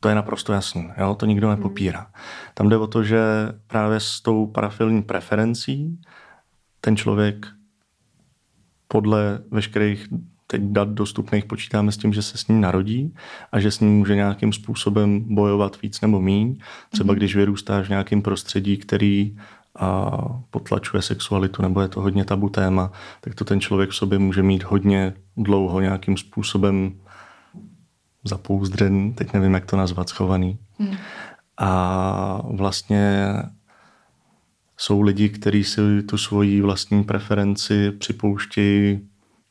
to 0.00 0.08
je 0.08 0.14
naprosto 0.14 0.52
jasné, 0.52 0.94
jo? 0.98 1.14
to 1.14 1.26
nikdo 1.26 1.50
nepopírá. 1.50 2.06
Tam 2.54 2.68
jde 2.68 2.76
o 2.76 2.86
to, 2.86 3.04
že 3.04 3.18
právě 3.66 4.00
s 4.00 4.20
tou 4.20 4.46
parafilní 4.46 5.02
preferencí 5.02 6.00
ten 6.80 6.96
člověk 6.96 7.46
podle 8.88 9.38
veškerých 9.50 10.08
teď 10.46 10.62
dat 10.62 10.88
dostupných 10.88 11.44
počítáme 11.44 11.92
s 11.92 11.96
tím, 11.96 12.12
že 12.12 12.22
se 12.22 12.38
s 12.38 12.48
ním 12.48 12.60
narodí 12.60 13.14
a 13.52 13.60
že 13.60 13.70
s 13.70 13.80
ním 13.80 13.98
může 13.98 14.14
nějakým 14.14 14.52
způsobem 14.52 15.34
bojovat 15.34 15.82
víc 15.82 16.00
nebo 16.00 16.20
míň. 16.20 16.58
Třeba 16.90 17.12
mhm. 17.12 17.16
když 17.16 17.36
vyrůstáš 17.36 17.86
v 17.86 17.90
nějakém 17.90 18.22
prostředí, 18.22 18.76
který 18.76 19.36
a 19.78 20.10
potlačuje 20.50 21.02
sexualitu 21.02 21.62
nebo 21.62 21.80
je 21.80 21.88
to 21.88 22.00
hodně 22.00 22.24
tabu 22.24 22.48
téma, 22.48 22.92
tak 23.20 23.34
to 23.34 23.44
ten 23.44 23.60
člověk 23.60 23.90
v 23.90 23.94
sobě 23.94 24.18
může 24.18 24.42
mít 24.42 24.62
hodně 24.62 25.12
dlouho 25.36 25.80
nějakým 25.80 26.16
způsobem 26.16 27.00
zapouzdřený, 28.24 29.12
teď 29.12 29.32
nevím, 29.32 29.54
jak 29.54 29.66
to 29.66 29.76
nazvat, 29.76 30.08
schovaný. 30.08 30.58
Hmm. 30.78 30.96
A 31.58 32.42
vlastně 32.44 33.34
jsou 34.76 35.00
lidi, 35.00 35.28
kteří 35.28 35.64
si 35.64 36.02
tu 36.02 36.18
svoji 36.18 36.60
vlastní 36.60 37.04
preferenci 37.04 37.90
připouštějí 37.90 39.00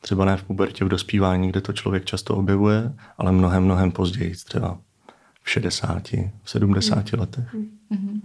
třeba 0.00 0.24
ne 0.24 0.36
v 0.36 0.42
pubertě, 0.42 0.84
v 0.84 0.88
dospívání, 0.88 1.48
kde 1.48 1.60
to 1.60 1.72
člověk 1.72 2.04
často 2.04 2.36
objevuje, 2.36 2.92
ale 3.18 3.32
mnohem, 3.32 3.64
mnohem 3.64 3.92
později, 3.92 4.34
třeba 4.44 4.78
v 5.42 5.50
60, 5.50 6.08
v 6.42 6.50
70 6.50 7.12
mm. 7.12 7.20
letech. 7.20 7.54
Mm-hmm. 7.54 8.20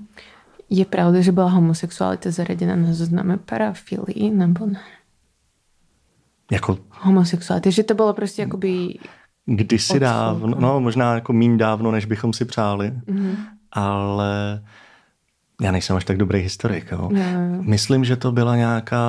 Je 0.70 0.86
pravda, 0.86 1.22
že 1.22 1.32
byla 1.32 1.50
homosexualita 1.50 2.32
zaraděna 2.32 2.76
na 2.76 2.94
zozname 2.94 3.38
parafilii, 3.38 4.30
nebo 4.30 4.66
ne? 4.66 4.82
Jako... 6.52 6.78
Homosexualita, 6.90 7.70
že 7.70 7.84
to 7.84 7.94
bylo 7.94 8.14
prostě 8.14 8.42
jakoby... 8.42 9.00
Kdysi 9.46 10.00
dávno, 10.00 10.56
no 10.60 10.80
možná 10.80 11.16
jako 11.16 11.34
méně 11.34 11.58
dávno, 11.58 11.92
než 11.92 12.06
bychom 12.06 12.34
si 12.34 12.46
přáli, 12.46 12.92
mm-hmm. 12.92 13.36
ale 13.72 14.64
já 15.62 15.72
nejsem 15.72 15.96
až 15.96 16.06
tak 16.06 16.18
dobrý 16.18 16.40
historik. 16.40 16.92
Jo. 16.92 17.10
No. 17.12 17.20
Myslím, 17.62 18.06
že 18.06 18.16
to 18.16 18.32
byla 18.32 18.56
nějaká 18.56 19.06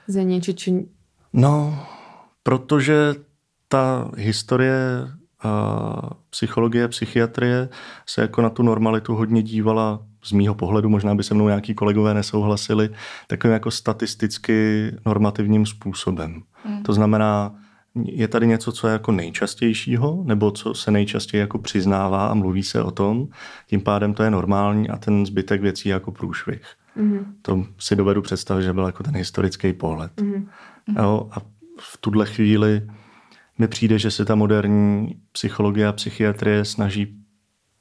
za 0.08 0.22
něco, 0.22 0.52
či... 0.52 0.86
No, 1.32 1.86
protože 2.42 3.14
ta 3.68 4.10
historie 4.16 5.08
a 5.42 6.10
psychologie, 6.30 6.88
psychiatrie 6.88 7.68
se 8.06 8.20
jako 8.20 8.42
na 8.42 8.50
tu 8.50 8.62
normalitu 8.62 9.14
hodně 9.14 9.42
dívala 9.42 10.00
z 10.24 10.32
mýho 10.32 10.54
pohledu, 10.54 10.88
možná 10.88 11.14
by 11.14 11.22
se 11.22 11.34
mnou 11.34 11.48
nějaký 11.48 11.74
kolegové 11.74 12.14
nesouhlasili, 12.14 12.90
takovým 13.26 13.52
jako 13.52 13.70
statisticky 13.70 14.90
normativním 15.06 15.66
způsobem. 15.66 16.42
Hmm. 16.64 16.82
To 16.82 16.92
znamená, 16.92 17.54
je 17.94 18.28
tady 18.28 18.46
něco, 18.46 18.72
co 18.72 18.86
je 18.86 18.92
jako 18.92 19.12
nejčastějšího, 19.12 20.22
nebo 20.26 20.50
co 20.50 20.74
se 20.74 20.90
nejčastěji 20.90 21.40
jako 21.40 21.58
přiznává 21.58 22.26
a 22.26 22.34
mluví 22.34 22.62
se 22.62 22.82
o 22.82 22.90
tom, 22.90 23.28
tím 23.66 23.80
pádem 23.80 24.14
to 24.14 24.22
je 24.22 24.30
normální 24.30 24.88
a 24.88 24.96
ten 24.96 25.26
zbytek 25.26 25.60
věcí 25.60 25.88
je 25.88 25.92
jako 25.92 26.12
průšvih. 26.12 26.62
Mm-hmm. 26.96 27.24
To 27.42 27.66
si 27.78 27.96
dovedu 27.96 28.22
představit, 28.22 28.62
že 28.62 28.72
byl 28.72 28.86
jako 28.86 29.02
ten 29.02 29.16
historický 29.16 29.72
pohled. 29.72 30.12
Mm-hmm. 30.16 30.46
Jo, 30.98 31.28
a 31.32 31.40
v 31.80 31.96
tuhle 32.00 32.26
chvíli 32.26 32.82
mi 33.58 33.68
přijde, 33.68 33.98
že 33.98 34.10
se 34.10 34.24
ta 34.24 34.34
moderní 34.34 35.16
psychologie 35.32 35.86
a 35.86 35.92
psychiatrie 35.92 36.64
snaží 36.64 37.16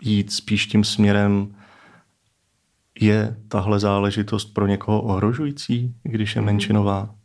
jít 0.02 0.32
spíš 0.32 0.66
tím 0.68 0.84
směrem, 0.84 1.56
je 3.02 3.38
tahle 3.48 3.80
záležitost 3.80 4.46
pro 4.46 4.68
někoho 4.68 5.02
ohrožující, 5.02 5.96
když 6.04 6.36
je 6.36 6.42
mhm. 6.42 6.46
menšinová? 6.46 7.16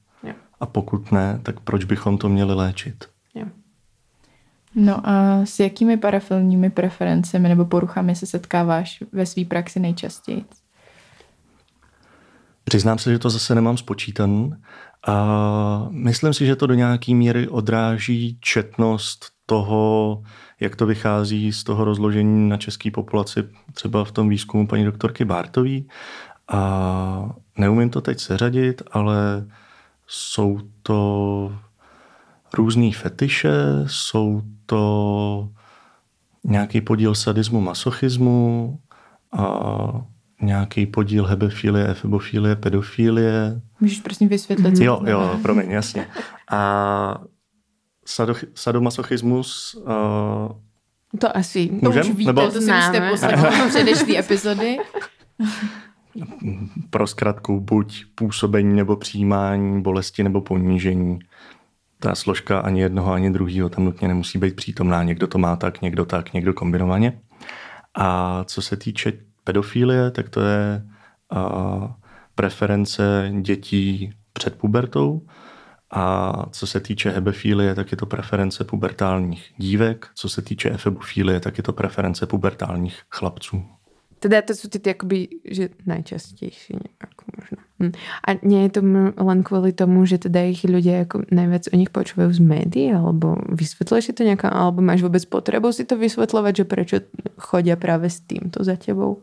A 0.61 0.67
pokud 0.67 1.13
ne, 1.13 1.41
tak 1.43 1.61
proč 1.61 1.85
bychom 1.85 2.19
to 2.19 2.29
měli 2.29 2.55
léčit? 2.55 3.05
No 4.79 5.09
a 5.09 5.41
s 5.45 5.61
jakými 5.61 5.97
parafilními 5.97 6.71
preferencemi 6.71 7.49
nebo 7.49 7.65
poruchami 7.65 8.17
se 8.17 8.27
setkáváš 8.27 9.03
ve 9.13 9.27
své 9.27 9.45
praxi 9.45 9.81
nejčastěji? 9.81 10.45
Přiznám 12.65 12.99
se, 12.99 13.13
že 13.13 13.19
to 13.19 13.31
zase 13.31 13.55
nemám 13.55 13.77
spočítan. 13.77 14.57
A 15.07 15.89
myslím 15.91 16.35
si, 16.35 16.47
že 16.47 16.57
to 16.57 16.67
do 16.67 16.75
nějaké 16.75 17.15
míry 17.15 17.49
odráží 17.49 18.39
četnost 18.41 19.27
toho, 19.47 20.23
jak 20.61 20.77
to 20.77 20.87
vychází 20.87 21.53
z 21.53 21.65
toho 21.65 21.85
rozložení 21.85 22.49
na 22.49 22.57
české 22.57 22.91
populaci, 22.91 23.45
třeba 23.75 24.05
v 24.05 24.13
tom 24.13 24.29
výzkumu 24.29 24.67
paní 24.67 24.85
doktorky 24.85 25.25
Bartový. 25.25 25.89
A 26.49 27.31
neumím 27.59 27.91
to 27.91 28.01
teď 28.01 28.21
seřadit, 28.21 28.83
ale 28.91 29.47
jsou 30.07 30.61
to 30.83 31.53
různý 32.55 32.93
fetiše, 32.93 33.55
jsou 33.87 34.43
to 34.67 35.49
nějaký 36.45 36.81
podíl 36.81 37.15
sadismu, 37.15 37.61
masochismu 37.61 38.79
a 39.33 40.07
nějaký 40.43 40.87
podíl 40.87 41.27
hebefilie, 41.27 41.89
efebofilie, 41.89 42.57
pedofilie. 42.57 43.61
Můžeš 43.81 44.01
prosím 44.01 44.29
vysvětlit? 44.29 44.81
Jo, 44.81 45.03
jo, 45.07 45.39
promiň, 45.43 45.71
jasně. 45.71 46.07
A 46.51 47.19
sadomasochismus 48.55 49.75
uh, 49.75 50.57
to 51.19 51.37
asi. 51.37 51.71
Můžem? 51.73 52.03
To 52.03 52.09
už 52.09 52.17
víte, 52.17 52.33
Nebo... 52.33 52.51
to 52.51 52.61
si 52.61 52.71
poslechnout 53.11 53.69
předešlý 53.69 54.19
epizody. 54.19 54.77
Pro 56.91 57.07
zkratku 57.07 57.61
buď 57.61 58.05
působení 58.15 58.77
nebo 58.77 58.97
přijímání, 58.97 59.83
bolesti 59.83 60.23
nebo 60.23 60.41
ponížení. 60.41 61.19
Ta 61.99 62.15
složka 62.15 62.61
ani 62.61 62.81
jednoho, 62.81 63.13
ani 63.13 63.31
druhého 63.31 63.69
tam 63.69 63.85
nutně 63.85 64.09
nemusí 64.09 64.39
být 64.39 64.57
přítomná. 64.57 65.03
Někdo 65.03 65.27
to 65.27 65.39
má 65.39 65.57
tak, 65.57 65.83
někdo 65.83 66.05
tak, 66.05 66.33
někdo 66.33 66.55
kombinovaně. 66.55 67.21
A 67.95 68.45
co 68.45 68.63
se 68.63 68.77
týče 68.77 69.13
pedofilie, 69.45 70.11
tak 70.11 70.29
to 70.29 70.41
je 70.41 70.83
uh, 71.33 71.91
preference 72.35 73.33
dětí 73.41 74.13
před 74.33 74.59
pubertou. 74.59 75.23
A 75.91 76.33
co 76.51 76.67
se 76.67 76.81
týče 76.81 77.11
hebefilie, 77.11 77.75
tak 77.75 77.91
je 77.91 77.97
to 77.97 78.07
preference 78.07 78.65
pubertálních 78.65 79.53
dívek. 79.57 80.09
Co 80.15 80.29
se 80.29 80.43
týče 80.43 80.71
efebofilie, 80.71 81.41
tak 81.41 81.59
je 81.59 81.63
to 81.63 81.73
preference 81.73 82.27
pubertálních 82.27 83.03
chlapců. 83.11 83.65
Teda 84.17 84.41
to 84.41 84.57
sú 84.57 84.73
tie 84.73 84.97
akoby, 84.97 85.45
že 85.45 85.77
najčastejšie 85.85 86.81
ako 87.05 87.23
možno. 87.37 87.61
Hm. 87.77 87.93
A 88.25 88.29
nie 88.41 88.65
je 88.65 88.71
to 88.73 88.81
len 89.13 89.41
kvôli 89.45 89.77
tomu, 89.77 90.09
že 90.09 90.17
teda 90.17 90.41
ich 90.49 90.65
ľudia 90.65 91.05
ako 91.05 91.29
najviac 91.29 91.69
o 91.69 91.77
nich 91.77 91.93
počúvajú 91.93 92.33
z 92.33 92.41
médií, 92.41 92.89
alebo 92.97 93.37
vysvetľuješ 93.53 94.05
si 94.09 94.13
to 94.17 94.25
nejaká, 94.25 94.49
alebo 94.49 94.81
máš 94.81 95.05
vôbec 95.05 95.21
potrebu 95.29 95.69
si 95.69 95.85
to 95.85 96.01
vysvetľovať, 96.01 96.53
že 96.57 96.65
prečo 96.65 96.97
chodia 97.37 97.77
práve 97.77 98.09
s 98.09 98.25
týmto 98.25 98.65
za 98.65 98.81
tebou? 98.81 99.21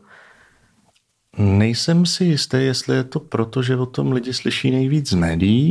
Nejsem 1.34 2.06
si 2.06 2.30
jistý, 2.30 2.70
jestli 2.70 3.02
je 3.02 3.04
to 3.04 3.18
proto, 3.18 3.66
že 3.66 3.74
o 3.74 3.90
tom 3.90 4.14
lidi 4.14 4.30
slyší 4.30 4.70
nejvíc 4.70 5.10
z 5.10 5.18
médií. 5.18 5.66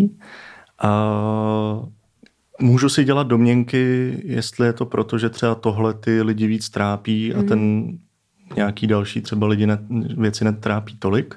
A 0.83 1.83
můžu 2.59 2.89
si 2.89 3.03
dělat 3.03 3.27
domněnky, 3.27 4.13
jestli 4.25 4.67
je 4.67 4.73
to 4.73 4.85
proto, 4.85 5.17
že 5.17 5.29
třeba 5.29 5.55
tohle 5.55 5.93
ty 5.93 6.21
lidi 6.21 6.47
víc 6.47 6.69
trápí 6.69 7.33
a 7.33 7.41
mm. 7.41 7.47
ten 7.47 7.91
nějaký 8.55 8.87
další 8.87 9.21
třeba 9.21 9.47
lidi 9.47 9.67
ne, 9.67 9.79
věci 10.17 10.45
netrápí 10.45 10.97
tolik. 10.99 11.35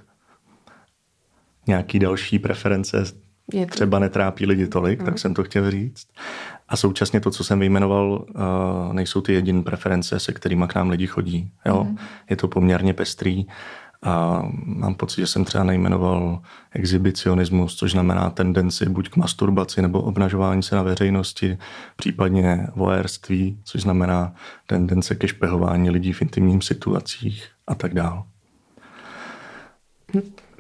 Nějaký 1.67 1.99
další 1.99 2.39
preference 2.39 3.05
je 3.53 3.67
to. 3.67 3.73
třeba 3.73 3.99
netrápí 3.99 4.47
lidi 4.47 4.67
tolik, 4.67 5.01
mm. 5.01 5.07
tak 5.07 5.19
jsem 5.19 5.35
to 5.35 5.45
chtěl 5.45 5.71
říct. 5.71 6.07
A 6.69 6.77
současně 6.77 7.21
to, 7.21 7.31
co 7.31 7.45
jsem 7.45 7.59
vyjmenoval, 7.59 8.25
uh, 8.29 8.93
nejsou 8.93 9.21
ty 9.21 9.33
jediné 9.33 9.63
preference, 9.63 10.21
se 10.21 10.33
kterými 10.33 10.65
k 10.69 10.75
nám 10.75 10.91
lidi 10.91 11.07
chodí. 11.07 11.51
Jo? 11.67 11.85
Mm. 11.85 11.97
Je 12.31 12.37
to 12.37 12.49
poměrně 12.49 12.95
pestrý. 12.95 13.45
A 14.07 14.43
mám 14.65 14.95
pocit, 14.95 15.21
že 15.21 15.27
jsem 15.27 15.45
třeba 15.45 15.65
nejmenoval 15.65 16.43
exhibicionismus, 16.73 17.77
což 17.77 17.93
znamená 17.93 18.31
tendenci 18.31 18.89
buď 18.89 19.09
k 19.09 19.17
masturbaci 19.17 19.83
nebo 19.83 20.03
obnažování 20.03 20.63
se 20.63 20.77
na 20.77 20.83
veřejnosti, 20.83 21.59
případně 21.97 22.67
voérství, 22.77 23.59
což 23.65 23.83
znamená 23.83 24.35
tendence 24.67 25.15
ke 25.15 25.29
špehování 25.29 25.91
lidí 25.91 26.13
v 26.13 26.23
intimních 26.23 26.65
situacích 26.65 27.45
a 27.67 27.75
tak 27.75 27.95
dále. 27.95 28.23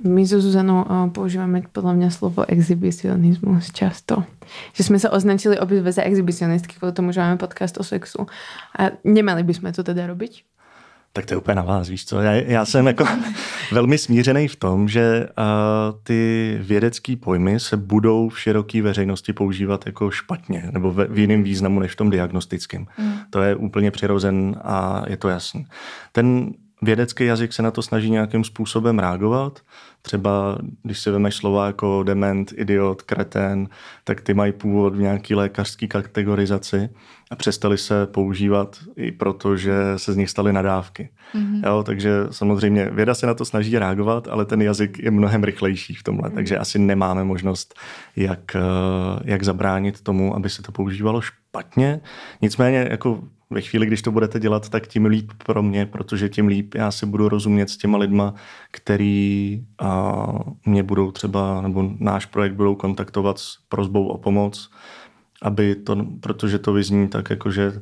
My 0.04 0.26
so 0.26 0.42
Zuzanou 0.42 0.84
eh, 0.84 1.08
používáme 1.08 1.72
podľa 1.72 1.92
mňa 1.96 2.08
slovo 2.12 2.44
exhibicionismus 2.44 3.72
často. 3.72 4.28
Že 4.76 4.82
sme 4.92 4.98
sa 5.00 5.08
označili 5.08 5.56
obidve 5.56 5.88
za 5.88 6.04
exhibicionistky 6.04 6.76
kvôli 6.76 6.92
tomu, 6.92 7.16
že 7.16 7.24
máme 7.24 7.40
podcast 7.40 7.80
o 7.80 7.84
sexu. 7.86 8.28
A 8.76 8.92
nemali 9.08 9.40
by 9.40 9.54
sme 9.56 9.70
to 9.72 9.80
teda 9.80 10.04
robiť? 10.10 10.44
Tak 11.16 11.26
to 11.26 11.34
je 11.34 11.38
úplně 11.38 11.54
na 11.54 11.62
vás, 11.62 11.88
víš 11.88 12.04
co? 12.04 12.20
Já, 12.20 12.32
já 12.32 12.64
jsem 12.64 12.86
jako 12.86 13.04
velmi 13.72 13.98
smířený 13.98 14.48
v 14.48 14.56
tom, 14.56 14.88
že 14.88 15.28
uh, 15.38 16.00
ty 16.02 16.58
vědecké 16.60 17.16
pojmy 17.16 17.60
se 17.60 17.76
budou 17.76 18.28
v 18.28 18.40
široké 18.40 18.82
veřejnosti 18.82 19.32
používat 19.32 19.86
jako 19.86 20.10
špatně, 20.10 20.68
nebo 20.70 20.92
v, 20.92 21.06
v 21.08 21.18
jiném 21.18 21.42
významu 21.42 21.80
než 21.80 21.92
v 21.92 21.96
tom 21.96 22.10
diagnostickém. 22.10 22.86
Mm. 22.98 23.14
To 23.30 23.42
je 23.42 23.56
úplně 23.56 23.90
přirozen 23.90 24.56
a 24.64 25.02
je 25.08 25.16
to 25.16 25.28
jasný. 25.28 25.66
Ten 26.12 26.52
vědecký 26.82 27.24
jazyk 27.24 27.52
se 27.52 27.62
na 27.62 27.70
to 27.70 27.82
snaží 27.82 28.10
nějakým 28.10 28.44
způsobem 28.44 28.98
reagovat. 28.98 29.60
Třeba 30.02 30.58
když 30.82 30.98
si 30.98 31.10
vemeš 31.10 31.34
slova 31.34 31.66
jako 31.66 32.02
dement, 32.02 32.52
idiot, 32.56 33.02
kretén, 33.02 33.68
tak 34.04 34.20
ty 34.20 34.34
mají 34.34 34.52
původ 34.52 34.94
v 34.94 35.00
nějaký 35.00 35.34
lékařský 35.34 35.88
kategorizaci 35.88 36.88
a 37.30 37.36
přestali 37.36 37.78
se 37.78 38.06
používat 38.06 38.76
i 38.96 39.12
proto, 39.12 39.56
že 39.56 39.74
se 39.96 40.12
z 40.12 40.16
nich 40.16 40.30
staly 40.30 40.52
nadávky. 40.52 41.08
Mm-hmm. 41.34 41.66
Jo, 41.66 41.82
takže 41.82 42.10
samozřejmě 42.30 42.90
věda 42.92 43.14
se 43.14 43.26
na 43.26 43.34
to 43.34 43.44
snaží 43.44 43.78
reagovat, 43.78 44.28
ale 44.28 44.44
ten 44.44 44.62
jazyk 44.62 44.98
je 44.98 45.10
mnohem 45.10 45.44
rychlejší 45.44 45.94
v 45.94 46.02
tomhle, 46.02 46.28
mm-hmm. 46.28 46.34
takže 46.34 46.58
asi 46.58 46.78
nemáme 46.78 47.24
možnost, 47.24 47.74
jak, 48.16 48.56
eh, 48.56 48.60
jak 49.24 49.42
zabránit 49.42 50.00
tomu, 50.00 50.36
aby 50.36 50.50
se 50.50 50.62
to 50.62 50.72
používalo 50.72 51.20
špatně. 51.20 52.00
Nicméně 52.42 52.88
jako 52.90 53.20
ve 53.50 53.60
chvíli, 53.60 53.86
když 53.86 54.02
to 54.02 54.10
budete 54.10 54.40
dělat, 54.40 54.68
tak 54.68 54.86
tím 54.86 55.06
líp 55.06 55.32
pro 55.46 55.62
mě, 55.62 55.86
protože 55.86 56.28
tím 56.28 56.46
líp 56.46 56.74
já 56.74 56.90
si 56.90 57.06
budu 57.06 57.28
rozumět 57.28 57.70
s 57.70 57.76
těma 57.76 57.98
lidma, 57.98 58.34
který 58.70 59.60
a, 59.78 60.22
mě 60.66 60.82
budou 60.82 61.12
třeba, 61.12 61.60
nebo 61.60 61.90
náš 61.98 62.26
projekt 62.26 62.54
budou 62.54 62.74
kontaktovat 62.74 63.38
s 63.38 63.58
prozbou 63.68 64.06
o 64.08 64.18
pomoc 64.18 64.70
aby 65.42 65.74
to, 65.74 66.06
protože 66.20 66.58
to 66.58 66.72
vyzní 66.72 67.08
tak, 67.08 67.30
jako 67.30 67.50
že 67.50 67.72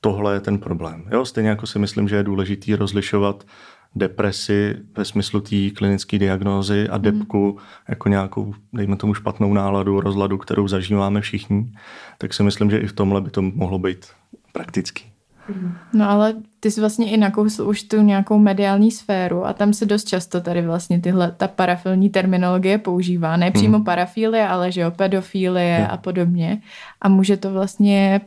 tohle 0.00 0.34
je 0.34 0.40
ten 0.40 0.58
problém. 0.58 1.04
Jo, 1.12 1.24
stejně 1.24 1.48
jako 1.48 1.66
si 1.66 1.78
myslím, 1.78 2.08
že 2.08 2.16
je 2.16 2.22
důležitý 2.22 2.74
rozlišovat 2.74 3.46
depresi 3.94 4.76
ve 4.96 5.04
smyslu 5.04 5.40
té 5.40 5.70
klinické 5.70 6.18
diagnózy 6.18 6.88
a 6.88 6.98
mhm. 6.98 7.02
depku 7.02 7.58
jako 7.88 8.08
nějakou, 8.08 8.54
dejme 8.72 8.96
tomu 8.96 9.14
špatnou 9.14 9.54
náladu, 9.54 10.00
rozladu, 10.00 10.38
kterou 10.38 10.68
zažíváme 10.68 11.20
všichni, 11.20 11.72
tak 12.18 12.34
si 12.34 12.42
myslím, 12.42 12.70
že 12.70 12.78
i 12.78 12.86
v 12.86 12.92
tomhle 12.92 13.20
by 13.20 13.30
to 13.30 13.42
mohlo 13.42 13.78
být 13.78 14.06
praktický. 14.52 15.11
Mhm. 15.48 15.74
No 15.92 16.10
ale 16.10 16.34
ty 16.60 16.70
jsi 16.70 16.80
vlastně 16.80 17.10
i 17.10 17.16
nakousl 17.16 17.62
už 17.62 17.82
tu 17.82 18.02
nějakou 18.02 18.38
mediální 18.38 18.90
sféru 18.90 19.46
a 19.46 19.52
tam 19.52 19.72
se 19.72 19.86
dost 19.86 20.08
často 20.08 20.40
tady 20.40 20.62
vlastně 20.62 21.00
tyhle, 21.00 21.32
ta 21.36 21.48
parafilní 21.48 22.10
terminologie 22.10 22.78
používá. 22.78 23.36
Ne 23.36 23.50
přímo 23.50 23.78
mm. 23.78 23.84
parafilie, 23.84 24.48
ale 24.48 24.72
že 24.72 24.80
jo, 24.80 24.90
pedofilie 24.90 25.88
a 25.88 25.96
podobně. 25.96 26.62
A 27.00 27.08
může 27.08 27.36
to 27.36 27.52
vlastně 27.52 28.20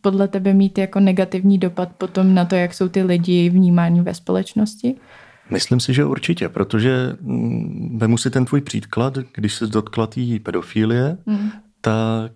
podle 0.00 0.28
tebe 0.28 0.54
mít 0.54 0.78
jako 0.78 1.00
negativní 1.00 1.58
dopad 1.58 1.88
potom 1.98 2.34
na 2.34 2.44
to, 2.44 2.54
jak 2.54 2.74
jsou 2.74 2.88
ty 2.88 3.02
lidi 3.02 3.50
vnímáni 3.50 4.00
ve 4.00 4.14
společnosti? 4.14 4.94
Myslím 5.50 5.80
si, 5.80 5.94
že 5.94 6.04
určitě, 6.04 6.48
protože 6.48 7.16
mm, 7.20 7.98
vemu 7.98 8.18
si 8.18 8.30
ten 8.30 8.44
tvůj 8.44 8.60
příklad, 8.60 9.18
když 9.34 9.54
se 9.54 9.66
dotkla 9.66 10.06
té 10.06 10.20
pedofilie, 10.42 11.18
mm. 11.26 11.50
tak 11.80 12.32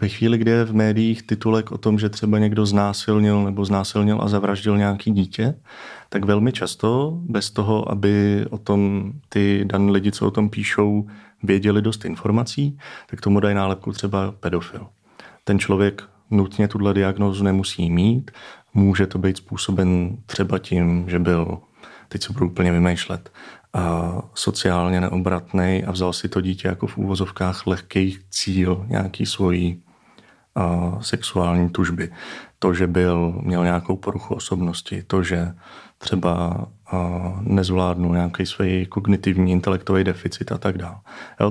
ve 0.00 0.08
chvíli, 0.08 0.38
kdy 0.38 0.50
je 0.50 0.64
v 0.64 0.74
médiích 0.74 1.22
titulek 1.22 1.72
o 1.72 1.78
tom, 1.78 1.98
že 1.98 2.08
třeba 2.08 2.38
někdo 2.38 2.66
znásilnil 2.66 3.44
nebo 3.44 3.64
znásilnil 3.64 4.18
a 4.22 4.28
zavraždil 4.28 4.78
nějaký 4.78 5.10
dítě, 5.10 5.54
tak 6.08 6.24
velmi 6.24 6.52
často, 6.52 7.18
bez 7.22 7.50
toho, 7.50 7.90
aby 7.90 8.44
o 8.50 8.58
tom 8.58 9.12
ty 9.28 9.64
dané 9.64 9.92
lidi, 9.92 10.12
co 10.12 10.26
o 10.26 10.30
tom 10.30 10.50
píšou, 10.50 11.06
věděli 11.42 11.82
dost 11.82 12.04
informací, 12.04 12.78
tak 13.10 13.20
tomu 13.20 13.40
dají 13.40 13.54
nálepku 13.54 13.92
třeba 13.92 14.32
pedofil. 14.40 14.86
Ten 15.44 15.58
člověk 15.58 16.02
nutně 16.30 16.68
tuhle 16.68 16.94
diagnózu 16.94 17.44
nemusí 17.44 17.90
mít. 17.90 18.30
Může 18.74 19.06
to 19.06 19.18
být 19.18 19.36
způsoben 19.36 20.16
třeba 20.26 20.58
tím, 20.58 21.04
že 21.08 21.18
byl, 21.18 21.58
teď 22.08 22.22
se 22.22 22.32
budu 22.32 22.46
úplně 22.46 22.72
vymýšlet, 22.72 23.30
a 23.76 24.12
sociálně 24.34 25.00
neobratný 25.00 25.84
a 25.86 25.92
vzal 25.92 26.12
si 26.12 26.28
to 26.28 26.40
dítě 26.40 26.68
jako 26.68 26.86
v 26.86 26.98
úvozovkách 26.98 27.66
lehký 27.66 28.18
cíl 28.30 28.86
nějaký 28.88 29.26
svojí 29.26 29.82
a, 30.56 30.98
sexuální 31.00 31.70
tužby. 31.70 32.12
To, 32.58 32.74
že 32.74 32.86
byl, 32.86 33.40
měl 33.42 33.64
nějakou 33.64 33.96
poruchu 33.96 34.34
osobnosti, 34.34 35.02
to, 35.02 35.22
že 35.22 35.54
třeba 35.98 36.66
a, 36.92 37.38
nezvládnul 37.40 38.12
nějaký 38.12 38.46
svůj 38.46 38.86
kognitivní 38.86 39.52
intelektový 39.52 40.04
deficit 40.04 40.52
a 40.52 40.58
tak 40.58 40.78
dále. 40.78 40.96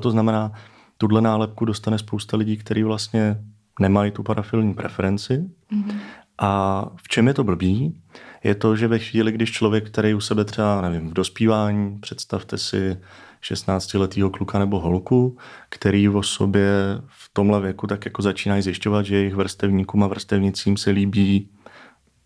To 0.01 0.11
znamená, 0.11 0.51
tuhle 0.97 1.21
nálepku 1.21 1.65
dostane 1.65 1.97
spousta 1.97 2.37
lidí, 2.37 2.57
kteří 2.57 2.83
vlastně 2.83 3.37
nemají 3.79 4.11
tu 4.11 4.23
parafilní 4.23 4.73
preferenci. 4.73 5.37
Mm-hmm. 5.37 5.95
A 6.37 6.85
v 6.95 7.07
čem 7.07 7.27
je 7.27 7.33
to 7.33 7.43
blbý? 7.43 8.01
Je 8.43 8.55
to, 8.55 8.75
že 8.75 8.87
ve 8.87 8.99
chvíli, 8.99 9.31
když 9.31 9.51
člověk, 9.51 9.89
který 9.89 10.13
u 10.13 10.21
sebe 10.21 10.45
třeba, 10.45 10.81
nevím, 10.81 11.09
v 11.09 11.13
dospívání, 11.13 11.99
představte 11.99 12.57
si 12.57 12.97
16-letého 13.51 14.29
kluka 14.29 14.59
nebo 14.59 14.79
holku, 14.79 15.37
který 15.69 16.09
o 16.09 16.23
sobě 16.23 16.69
v 17.07 17.29
tomhle 17.33 17.61
věku 17.61 17.87
tak 17.87 18.05
jako 18.05 18.21
začínají 18.21 18.61
zjišťovat, 18.61 19.05
že 19.05 19.15
jejich 19.15 19.35
vrstevníkům 19.35 20.03
a 20.03 20.07
vrstevnicím 20.07 20.77
se 20.77 20.89
líbí 20.89 21.49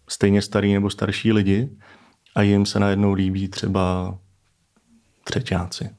stejně 0.07 0.41
starý 0.41 0.73
nebo 0.73 0.89
starší 0.89 1.33
lidi 1.33 1.69
a 2.35 2.41
jim 2.41 2.65
se 2.65 2.79
najednou 2.79 3.13
líbí 3.13 3.47
třeba 3.47 4.17
třetíáci. 5.23 5.89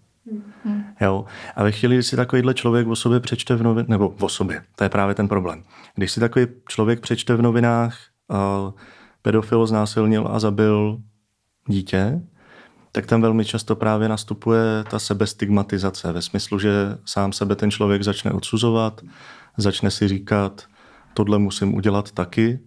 Hmm. 0.64 0.84
Jo? 1.00 1.24
A 1.56 1.62
ve 1.62 1.72
chvíli, 1.72 1.96
kdy 1.96 2.02
si 2.02 2.16
takovýhle 2.16 2.54
člověk 2.54 2.88
o 2.88 2.96
sobě 2.96 3.20
přečte 3.20 3.56
v 3.56 3.62
novinách, 3.62 3.88
nebo 3.88 4.08
o 4.08 4.28
sobě, 4.28 4.62
to 4.76 4.84
je 4.84 4.90
právě 4.90 5.14
ten 5.14 5.28
problém. 5.28 5.62
Když 5.94 6.12
si 6.12 6.20
takový 6.20 6.46
člověk 6.68 7.00
přečte 7.00 7.36
v 7.36 7.42
novinách, 7.42 7.98
uh, 8.28 8.72
pedofil 9.22 9.66
znásilnil 9.66 10.28
a 10.30 10.38
zabil 10.38 11.00
dítě, 11.68 12.20
tak 12.92 13.06
tam 13.06 13.22
velmi 13.22 13.44
často 13.44 13.76
právě 13.76 14.08
nastupuje 14.08 14.84
ta 14.90 14.98
sebestigmatizace 14.98 16.12
ve 16.12 16.22
smyslu, 16.22 16.58
že 16.58 16.72
sám 17.04 17.32
sebe 17.32 17.56
ten 17.56 17.70
člověk 17.70 18.02
začne 18.02 18.30
odsuzovat, 18.30 19.00
začne 19.56 19.90
si 19.90 20.08
říkat, 20.08 20.64
tohle 21.14 21.38
musím 21.38 21.74
udělat 21.74 22.10
taky, 22.10 22.60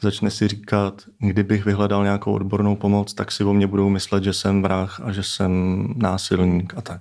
začne 0.00 0.30
si 0.30 0.48
říkat, 0.48 1.02
kdybych 1.18 1.64
vyhledal 1.64 2.04
nějakou 2.04 2.32
odbornou 2.32 2.76
pomoc, 2.76 3.14
tak 3.14 3.32
si 3.32 3.44
o 3.44 3.52
mě 3.52 3.66
budou 3.66 3.88
myslet, 3.88 4.24
že 4.24 4.32
jsem 4.32 4.62
vrah 4.62 5.00
a 5.00 5.12
že 5.12 5.22
jsem 5.22 5.84
násilník 5.96 6.74
a 6.76 6.80
tak. 6.80 7.00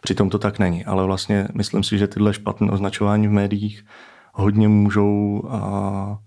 Přitom 0.00 0.30
to 0.30 0.38
tak 0.38 0.58
není, 0.58 0.84
ale 0.84 1.04
vlastně 1.04 1.48
myslím 1.54 1.82
si, 1.82 1.98
že 1.98 2.06
tyhle 2.06 2.34
špatné 2.34 2.70
označování 2.70 3.28
v 3.28 3.30
médiích 3.30 3.84
hodně 4.32 4.68
můžou 4.68 5.44
a, 5.50 6.18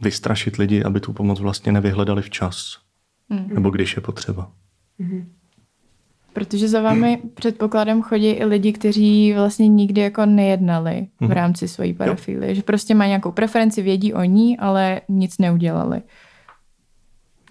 vystrašit 0.00 0.56
lidi, 0.56 0.84
aby 0.84 1.00
tu 1.00 1.12
pomoc 1.12 1.40
vlastně 1.40 1.72
nevyhledali 1.72 2.22
včas. 2.22 2.78
Mm-hmm. 3.32 3.54
Nebo 3.54 3.70
když 3.70 3.96
je 3.96 4.02
potřeba. 4.02 4.50
Mm-hmm. 5.00 5.24
Protože 6.32 6.68
za 6.68 6.80
vámi 6.82 7.22
předpokladem 7.34 8.02
chodí 8.02 8.30
i 8.30 8.44
lidi, 8.44 8.72
kteří 8.72 9.32
vlastně 9.32 9.68
nikdy 9.68 10.00
jako 10.00 10.26
nejednali 10.26 11.06
v 11.20 11.20
mhm. 11.20 11.30
rámci 11.30 11.68
svojí 11.68 11.94
parafilie. 11.94 12.54
Že 12.54 12.62
prostě 12.62 12.94
mají 12.94 13.08
nějakou 13.08 13.32
preferenci, 13.32 13.82
vědí 13.82 14.14
o 14.14 14.22
ní, 14.24 14.58
ale 14.58 15.00
nic 15.08 15.38
neudělali. 15.38 16.02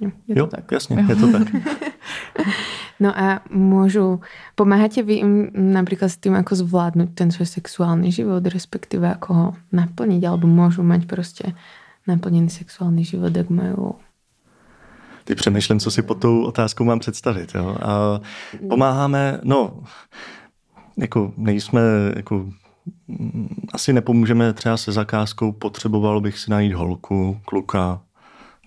Je 0.02 0.12
jo, 0.28 0.48
to 0.48 0.56
tak. 0.56 0.72
jasně, 0.72 0.96
jo. 1.02 1.06
je 1.10 1.16
to 1.16 1.32
tak. 1.32 1.48
no 3.00 3.20
a 3.20 3.42
můžu, 3.52 4.20
pomáháte 4.56 5.04
vy 5.04 5.14
jim 5.14 5.52
například 5.54 6.10
s 6.10 6.18
tím, 6.18 6.34
jako 6.34 6.56
zvládnout 6.56 7.10
ten 7.14 7.32
svůj 7.32 7.46
sexuální 7.46 8.12
život, 8.12 8.48
respektive 8.48 9.08
jako 9.08 9.34
ho 9.34 9.54
naplnit, 9.72 10.26
alebo 10.26 10.48
můžu 10.48 10.84
mať 10.84 11.06
prostě 11.06 11.54
naplněný 12.08 12.50
sexuální 12.50 13.06
život, 13.06 13.36
jak 13.36 13.50
mají 13.50 13.74
Ty 15.32 15.36
přemýšlím, 15.36 15.80
co 15.80 15.92
si 15.92 16.02
pod 16.02 16.20
tou 16.20 16.44
otázkou 16.44 16.84
mám 16.84 17.00
představit. 17.00 17.52
Jo? 17.56 17.76
A 17.82 18.22
pomáháme, 18.70 19.40
no, 19.44 19.84
jako 20.98 21.34
nejsme, 21.38 21.82
jako 22.16 22.50
asi 23.74 23.94
nepomůžeme 23.94 24.54
třeba 24.54 24.78
se 24.78 24.92
zakázkou, 24.92 25.52
potřeboval 25.52 26.22
bych 26.22 26.40
si 26.40 26.52
najít 26.52 26.74
holku, 26.74 27.40
kluka, 27.46 28.02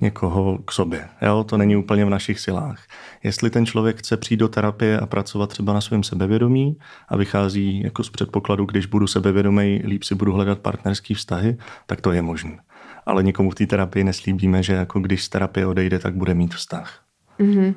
někoho 0.01 0.59
k 0.59 0.73
sobě. 0.73 1.09
Jo? 1.23 1.45
To 1.45 1.57
není 1.57 1.77
úplně 1.77 2.05
v 2.05 2.11
našich 2.11 2.41
silách. 2.41 2.83
Jestli 3.23 3.51
ten 3.51 3.67
člověk 3.67 3.99
chce 3.99 4.17
přijít 4.17 4.41
do 4.41 4.49
terapie 4.49 5.01
a 5.01 5.07
pracovat 5.07 5.51
třeba 5.51 5.73
na 5.73 5.81
svém 5.81 6.03
sebevědomí 6.03 6.77
a 7.09 7.17
vychází 7.17 7.83
jako 7.83 8.05
z 8.05 8.11
předpokladu, 8.11 8.65
když 8.65 8.87
budu 8.87 9.07
sebevědomý, 9.07 9.83
líp 9.85 10.03
si 10.03 10.15
budu 10.15 10.33
hledat 10.33 10.59
partnerský 10.59 11.15
vztahy, 11.15 11.57
tak 11.87 12.01
to 12.01 12.13
je 12.13 12.23
možné 12.23 12.59
ale 13.07 13.23
nikomu 13.23 13.51
v 13.51 13.55
té 13.55 13.67
terapii 13.67 14.05
neslíbíme, 14.05 14.63
že 14.63 14.73
jako 14.73 15.01
když 15.01 15.25
z 15.25 15.29
terapie 15.29 15.67
odejde, 15.67 15.99
tak 15.99 16.15
bude 16.15 16.35
mít 16.35 16.55
vztah. 16.55 17.01
Mm-hmm. 17.41 17.75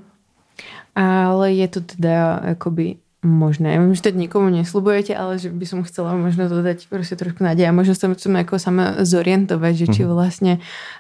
Ale 0.96 1.54
je 1.54 1.68
to 1.68 1.82
teda 1.82 2.42
jakoby 2.44 2.96
možné. 3.28 3.76
Ja 3.76 3.84
viem, 3.84 3.92
že 3.92 4.08
to 4.08 4.16
nikomu 4.16 4.48
neslubujete, 4.48 5.12
ale 5.12 5.36
že 5.36 5.52
by 5.52 5.66
som 5.68 5.80
chcela 5.84 6.16
možno 6.16 6.48
dodať 6.48 6.88
proste 6.88 7.20
trošku 7.20 7.44
nádej 7.44 7.68
a 7.68 7.76
možno 7.76 7.94
sa 7.94 8.08
chcem 8.08 8.32
ako 8.40 8.56
sama 8.56 9.04
zorientovať, 9.04 9.74
že 9.76 9.86
či 9.92 10.02
mhm. 10.08 10.10
vlastne 10.16 10.54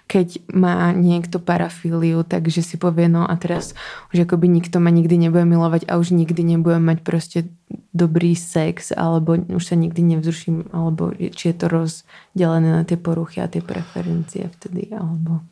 keď 0.07 0.39
má 0.51 0.91
niekto 0.95 1.39
parafíliu, 1.39 2.23
takže 2.23 2.63
si 2.63 2.75
povie, 2.79 3.11
no 3.11 3.27
a 3.27 3.33
teraz 3.35 3.75
už 4.15 4.23
akoby 4.23 4.47
nikto 4.47 4.79
ma 4.79 4.91
nikdy 4.91 5.19
nebude 5.19 5.43
milovať 5.43 5.87
a 5.87 5.99
už 5.99 6.15
nikdy 6.15 6.43
nebudem 6.55 6.83
mať 6.83 7.03
proste 7.03 7.39
dobrý 7.91 8.35
sex, 8.35 8.95
alebo 8.95 9.35
už 9.35 9.63
sa 9.63 9.75
nikdy 9.75 10.15
nevzruším, 10.15 10.71
alebo 10.71 11.11
či 11.11 11.51
je 11.51 11.55
to 11.55 11.65
rozdelené 11.67 12.69
na 12.71 12.83
tie 12.87 12.95
poruchy 12.95 13.43
a 13.43 13.51
tie 13.51 13.59
preferencie 13.59 14.47
vtedy, 14.59 14.91
alebo... 14.95 15.43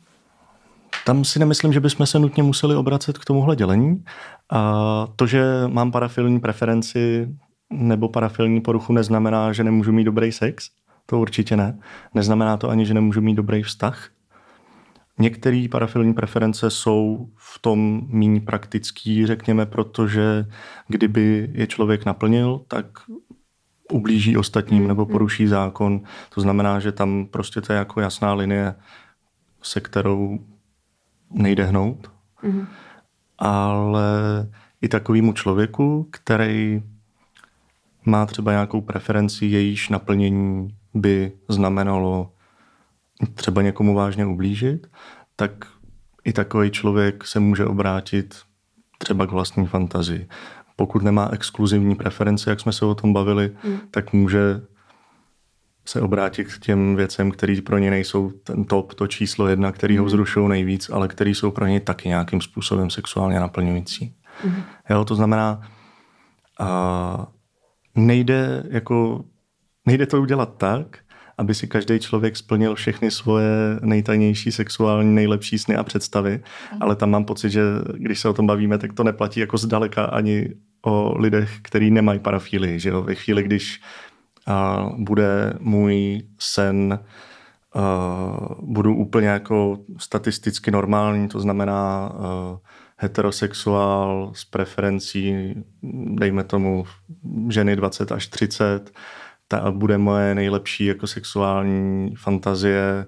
Tam 1.06 1.24
si 1.24 1.38
nemyslím, 1.38 1.72
že 1.72 1.80
bychom 1.80 2.06
se 2.06 2.18
nutně 2.18 2.42
museli 2.42 2.76
obracet 2.76 3.18
k 3.18 3.24
tomuhle 3.24 3.56
dělení. 3.56 4.04
A 4.50 5.08
to, 5.16 5.26
že 5.26 5.44
mám 5.66 5.92
parafilní 5.92 6.40
preferenci 6.40 7.28
nebo 7.72 8.08
parafilní 8.08 8.60
poruchu, 8.60 8.92
neznamená, 8.92 9.52
že 9.52 9.64
nemůžu 9.64 9.92
mít 9.92 10.04
dobrý 10.04 10.32
sex. 10.32 10.70
To 11.06 11.18
určitě 11.18 11.56
ne. 11.56 11.78
Neznamená 12.14 12.56
to 12.56 12.68
ani, 12.68 12.86
že 12.86 12.94
nemůžu 12.94 13.20
mít 13.20 13.34
dobrý 13.34 13.62
vztah. 13.62 14.08
Některé 15.18 15.66
parafilní 15.70 16.14
preference 16.14 16.70
jsou 16.70 17.28
v 17.36 17.58
tom 17.58 18.02
méně 18.08 18.40
praktický, 18.40 19.26
řekněme, 19.26 19.66
protože 19.66 20.46
kdyby 20.88 21.50
je 21.52 21.66
člověk 21.66 22.04
naplnil, 22.04 22.60
tak 22.68 22.86
ublíží 23.92 24.36
ostatním 24.36 24.88
nebo 24.88 25.06
poruší 25.06 25.46
zákon. 25.46 26.00
To 26.34 26.40
znamená, 26.40 26.80
že 26.80 26.92
tam 26.92 27.26
prostě 27.30 27.60
to 27.60 27.72
je 27.72 27.78
jako 27.78 28.00
jasná 28.00 28.34
linie, 28.34 28.74
se 29.62 29.80
kterou 29.80 30.38
nejde 31.36 31.64
hnout. 31.64 32.10
Mm-hmm. 32.42 32.66
Ale 33.38 34.08
i 34.82 34.88
takovému 34.88 35.32
člověku, 35.32 36.08
který 36.10 36.82
má 38.04 38.26
třeba 38.26 38.52
nějakou 38.52 38.80
preferenci, 38.80 39.46
jejíž 39.46 39.88
naplnění 39.88 40.68
by 40.94 41.32
znamenalo 41.48 42.32
třeba 43.34 43.62
někomu 43.62 43.94
vážně 43.94 44.26
ublížit, 44.26 44.86
tak 45.36 45.50
i 46.24 46.32
takový 46.32 46.70
člověk 46.70 47.24
se 47.24 47.40
může 47.40 47.64
obrátit 47.64 48.34
třeba 48.98 49.26
k 49.26 49.30
vlastní 49.30 49.66
fantazii. 49.66 50.28
Pokud 50.76 51.02
nemá 51.02 51.28
exkluzivní 51.32 51.94
preference, 51.94 52.50
jak 52.50 52.60
jsme 52.60 52.72
se 52.72 52.84
o 52.84 52.94
tom 52.94 53.12
bavili, 53.12 53.56
mm. 53.64 53.78
tak 53.90 54.12
může 54.12 54.60
se 55.88 56.00
obrátit 56.00 56.54
k 56.54 56.58
těm 56.58 56.96
věcem, 56.96 57.30
které 57.30 57.56
pro 57.64 57.78
ně 57.78 57.90
nejsou 57.90 58.30
ten 58.30 58.64
top, 58.64 58.94
to 58.94 59.06
číslo 59.06 59.48
jedna, 59.48 59.72
který 59.72 59.98
ho 59.98 60.02
mhm. 60.02 60.06
vzrušují 60.06 60.48
nejvíc, 60.48 60.90
ale 60.90 61.08
který 61.08 61.34
jsou 61.34 61.50
pro 61.50 61.66
ně 61.66 61.80
taky 61.80 62.08
nějakým 62.08 62.40
způsobem 62.40 62.90
sexuálně 62.90 63.40
naplňující. 63.40 64.14
Mm. 64.44 64.62
Jo, 64.90 65.04
to 65.04 65.14
znamená, 65.14 65.60
a 66.60 67.26
nejde, 67.94 68.64
jako, 68.70 69.24
nejde 69.86 70.06
to 70.06 70.20
udělat 70.20 70.58
tak, 70.58 70.98
aby 71.38 71.54
si 71.54 71.66
každý 71.66 71.98
člověk 71.98 72.36
splnil 72.36 72.74
všechny 72.74 73.10
svoje 73.10 73.78
nejtajnější 73.82 74.52
sexuální 74.52 75.14
nejlepší 75.14 75.58
sny 75.58 75.76
a 75.76 75.82
představy, 75.82 76.42
mm. 76.72 76.82
ale 76.82 76.96
tam 76.96 77.10
mám 77.10 77.24
pocit, 77.24 77.50
že 77.50 77.62
když 77.94 78.20
se 78.20 78.28
o 78.28 78.32
tom 78.32 78.46
bavíme, 78.46 78.78
tak 78.78 78.92
to 78.92 79.04
neplatí 79.04 79.40
jako 79.40 79.58
zdaleka 79.58 80.04
ani 80.04 80.48
o 80.86 81.18
lidech, 81.18 81.58
kteří 81.62 81.90
nemají 81.90 82.18
parafílii. 82.18 82.80
Že 82.80 82.88
jo? 82.88 83.02
Ve 83.02 83.14
chvíli, 83.14 83.42
když 83.42 83.80
uh, 84.48 84.92
bude 84.98 85.54
můj 85.60 86.22
sen 86.38 86.98
uh, 87.74 88.54
budu 88.60 88.94
úplně 88.94 89.28
jako 89.28 89.78
statisticky 89.98 90.70
normální, 90.70 91.28
to 91.28 91.40
znamená 91.40 92.10
uh, 92.14 92.58
heterosexuál 92.96 94.32
s 94.34 94.44
preferencí, 94.44 95.54
dejme 96.14 96.44
tomu 96.44 96.84
ženy 97.48 97.76
20 97.76 98.12
až 98.12 98.26
30, 98.26 98.90
ta 99.48 99.70
bude 99.70 99.98
moje 99.98 100.34
nejlepší 100.34 100.84
jako 100.84 101.06
sexuální 101.06 102.14
fantazie, 102.16 103.06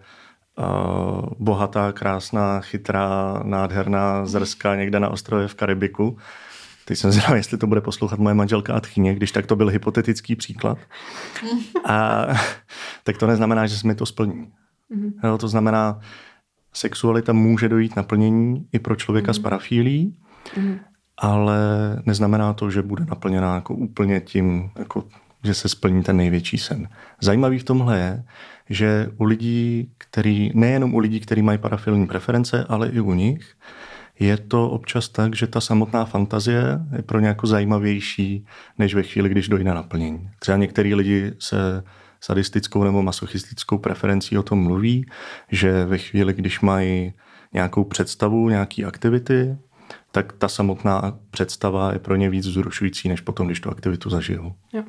uh, 0.58 1.24
bohatá, 1.38 1.92
krásná, 1.92 2.60
chytrá, 2.60 3.40
nádherná, 3.44 4.26
zrská 4.26 4.76
někde 4.76 5.00
na 5.00 5.08
ostrově 5.08 5.48
v 5.48 5.54
Karibiku. 5.54 6.18
Teď 6.88 6.98
jsem 6.98 7.12
zvědavý, 7.12 7.38
jestli 7.38 7.58
to 7.58 7.66
bude 7.66 7.80
poslouchat 7.80 8.18
moje 8.18 8.34
manželka 8.34 8.74
a 8.74 8.80
tchyně, 8.80 9.14
když 9.14 9.32
tak 9.32 9.46
to 9.46 9.56
byl 9.56 9.68
hypotetický 9.68 10.36
příklad. 10.36 10.78
A, 11.84 12.26
tak 13.04 13.18
to 13.18 13.26
neznamená, 13.26 13.66
že 13.66 13.76
se 13.76 13.86
mi 13.86 13.94
to 13.94 14.06
splní. 14.06 14.48
Mm-hmm. 14.94 15.12
Jo, 15.24 15.38
to 15.38 15.48
znamená, 15.48 16.00
sexualita 16.72 17.32
může 17.32 17.68
dojít 17.68 17.96
naplnění 17.96 18.66
i 18.72 18.78
pro 18.78 18.96
člověka 18.96 19.32
mm-hmm. 19.32 19.34
s 19.34 19.38
parafílí, 19.38 20.16
mm-hmm. 20.54 20.78
ale 21.16 21.58
neznamená 22.06 22.52
to, 22.52 22.70
že 22.70 22.82
bude 22.82 23.04
naplněná 23.04 23.54
jako 23.54 23.74
úplně 23.74 24.20
tím, 24.20 24.70
jako, 24.78 25.04
že 25.44 25.54
se 25.54 25.68
splní 25.68 26.02
ten 26.02 26.16
největší 26.16 26.58
sen. 26.58 26.88
Zajímavý 27.20 27.58
v 27.58 27.64
tomhle 27.64 27.98
je, 27.98 28.24
že 28.70 29.10
u 29.16 29.24
lidí, 29.24 29.92
který, 29.98 30.50
nejenom 30.54 30.94
u 30.94 30.98
lidí, 30.98 31.20
kteří 31.20 31.42
mají 31.42 31.58
parafilní 31.58 32.06
preference, 32.06 32.64
ale 32.68 32.88
i 32.88 33.00
u 33.00 33.14
nich, 33.14 33.54
je 34.20 34.36
to 34.36 34.70
občas 34.70 35.08
tak, 35.08 35.36
že 35.36 35.46
ta 35.46 35.60
samotná 35.60 36.04
fantazie 36.04 36.80
je 36.96 37.02
pro 37.02 37.20
ně 37.20 37.28
jako 37.28 37.46
zajímavější, 37.46 38.46
než 38.78 38.94
ve 38.94 39.02
chvíli, 39.02 39.28
když 39.28 39.48
dojde 39.48 39.64
na 39.64 39.74
naplnění. 39.74 40.30
Třeba 40.38 40.58
některý 40.58 40.94
lidi 40.94 41.32
se 41.38 41.84
sadistickou 42.20 42.84
nebo 42.84 43.02
masochistickou 43.02 43.78
preferencí 43.78 44.38
o 44.38 44.42
tom 44.42 44.62
mluví, 44.62 45.06
že 45.50 45.84
ve 45.84 45.98
chvíli, 45.98 46.34
když 46.34 46.60
mají 46.60 47.12
nějakou 47.52 47.84
představu, 47.84 48.48
nějaký 48.48 48.84
aktivity, 48.84 49.56
tak 50.12 50.32
ta 50.32 50.48
samotná 50.48 51.18
představa 51.30 51.92
je 51.92 51.98
pro 51.98 52.16
ně 52.16 52.30
víc 52.30 52.46
vzrušující, 52.46 53.08
než 53.08 53.20
potom, 53.20 53.46
když 53.46 53.60
tu 53.60 53.70
aktivitu 53.70 54.10
zažijou. 54.10 54.52
Jo. 54.72 54.82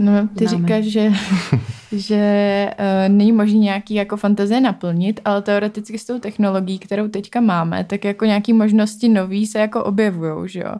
No, 0.00 0.28
ty 0.38 0.46
Známe. 0.46 0.62
říkáš, 0.62 0.84
že, 0.84 1.12
že 1.92 2.70
uh, 2.78 3.14
není 3.14 3.32
možné 3.32 3.58
nějaký 3.58 3.94
jako 3.94 4.16
fantazie 4.16 4.60
naplnit, 4.60 5.20
ale 5.24 5.42
teoreticky 5.42 5.98
s 5.98 6.06
tou 6.06 6.18
technologií, 6.18 6.78
kterou 6.78 7.08
teďka 7.08 7.40
máme, 7.40 7.84
tak 7.84 8.04
jako 8.04 8.24
nějaký 8.24 8.52
možnosti 8.52 9.08
nový 9.08 9.46
se 9.46 9.58
jako 9.58 9.84
objevují, 9.84 10.48
že 10.48 10.60
jo. 10.60 10.74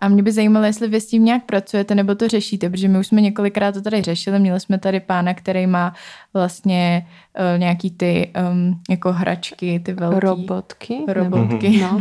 A 0.00 0.08
mě 0.08 0.22
by 0.22 0.32
zajímalo, 0.32 0.66
jestli 0.66 0.88
vy 0.88 1.00
s 1.00 1.06
tím 1.06 1.24
nějak 1.24 1.44
pracujete 1.44 1.94
nebo 1.94 2.14
to 2.14 2.28
řešíte, 2.28 2.70
protože 2.70 2.88
my 2.88 2.98
už 2.98 3.06
jsme 3.06 3.20
několikrát 3.20 3.72
to 3.72 3.82
tady 3.82 4.02
řešili. 4.02 4.38
Měli 4.38 4.60
jsme 4.60 4.78
tady 4.78 5.00
pána, 5.00 5.34
který 5.34 5.66
má 5.66 5.94
vlastně 6.34 7.06
uh, 7.38 7.58
nějaký 7.58 7.90
ty 7.90 8.32
um, 8.52 8.80
jako 8.90 9.12
hračky, 9.12 9.80
ty 9.80 9.92
velké. 9.92 10.20
Robotky. 10.20 10.98
Robotky. 11.08 11.80
No. 11.90 12.00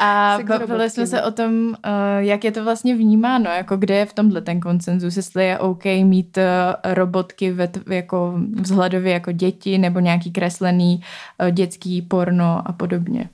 A 0.00 0.38
bavili 0.48 0.90
jsme 0.90 1.06
se 1.06 1.22
o 1.22 1.30
tom, 1.30 1.68
uh, 1.68 1.74
jak 2.18 2.44
je 2.44 2.52
to 2.52 2.64
vlastně 2.64 2.94
vnímáno, 2.94 3.50
jako 3.50 3.76
kde 3.76 3.94
je 3.94 4.06
v 4.06 4.12
tomhle 4.12 4.40
ten 4.40 4.60
koncenzus, 4.60 5.16
jestli 5.16 5.46
je 5.46 5.58
OK 5.58 5.84
mít 5.84 6.38
uh, 6.38 6.94
robotky 6.94 7.52
ve, 7.52 7.68
jako 7.90 8.34
vzhledově 8.60 9.12
jako 9.12 9.32
děti 9.32 9.78
nebo 9.78 10.00
nějaký 10.00 10.32
kreslený 10.32 11.00
uh, 11.42 11.50
dětský 11.50 12.02
porno 12.02 12.62
a 12.64 12.72
podobně. 12.72 13.28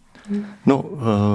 No, 0.67 0.85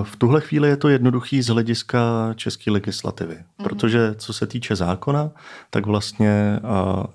v 0.04 0.16
tuhle 0.18 0.42
chvíli 0.42 0.70
je 0.70 0.78
to 0.78 0.90
jednoduchý 0.90 1.42
z 1.42 1.48
hlediska 1.48 2.34
české 2.36 2.72
legislativy, 2.72 3.36
mm. 3.36 3.64
protože 3.64 4.16
co 4.16 4.34
se 4.34 4.48
týče 4.48 4.76
zákona, 4.76 5.32
tak 5.70 5.86
vlastně 5.86 6.60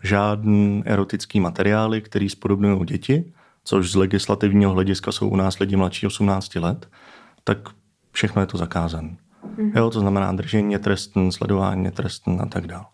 žádný 0.02 0.82
erotický 0.86 1.40
materiály, 1.40 2.00
který 2.00 2.28
spodobňují 2.28 2.84
děti, 2.84 3.32
což 3.64 3.90
z 3.90 3.94
legislativního 3.94 4.72
hlediska 4.72 5.12
jsou 5.12 5.28
u 5.28 5.36
nás 5.36 5.58
lidi 5.58 5.76
mladší 5.76 6.06
18 6.06 6.54
let, 6.54 6.88
tak 7.44 7.58
všechno 8.12 8.42
je 8.42 8.46
to 8.46 8.58
zakázané. 8.58 9.16
Mm. 9.56 9.72
Jo, 9.76 9.90
to 9.90 10.00
znamená 10.00 10.32
držení 10.32 10.72
je 10.72 10.78
trestný, 10.78 11.32
sledování 11.32 11.84
je 11.84 11.90
trestný 11.90 12.38
a 12.40 12.46
tak 12.46 12.66
dále. 12.66 12.84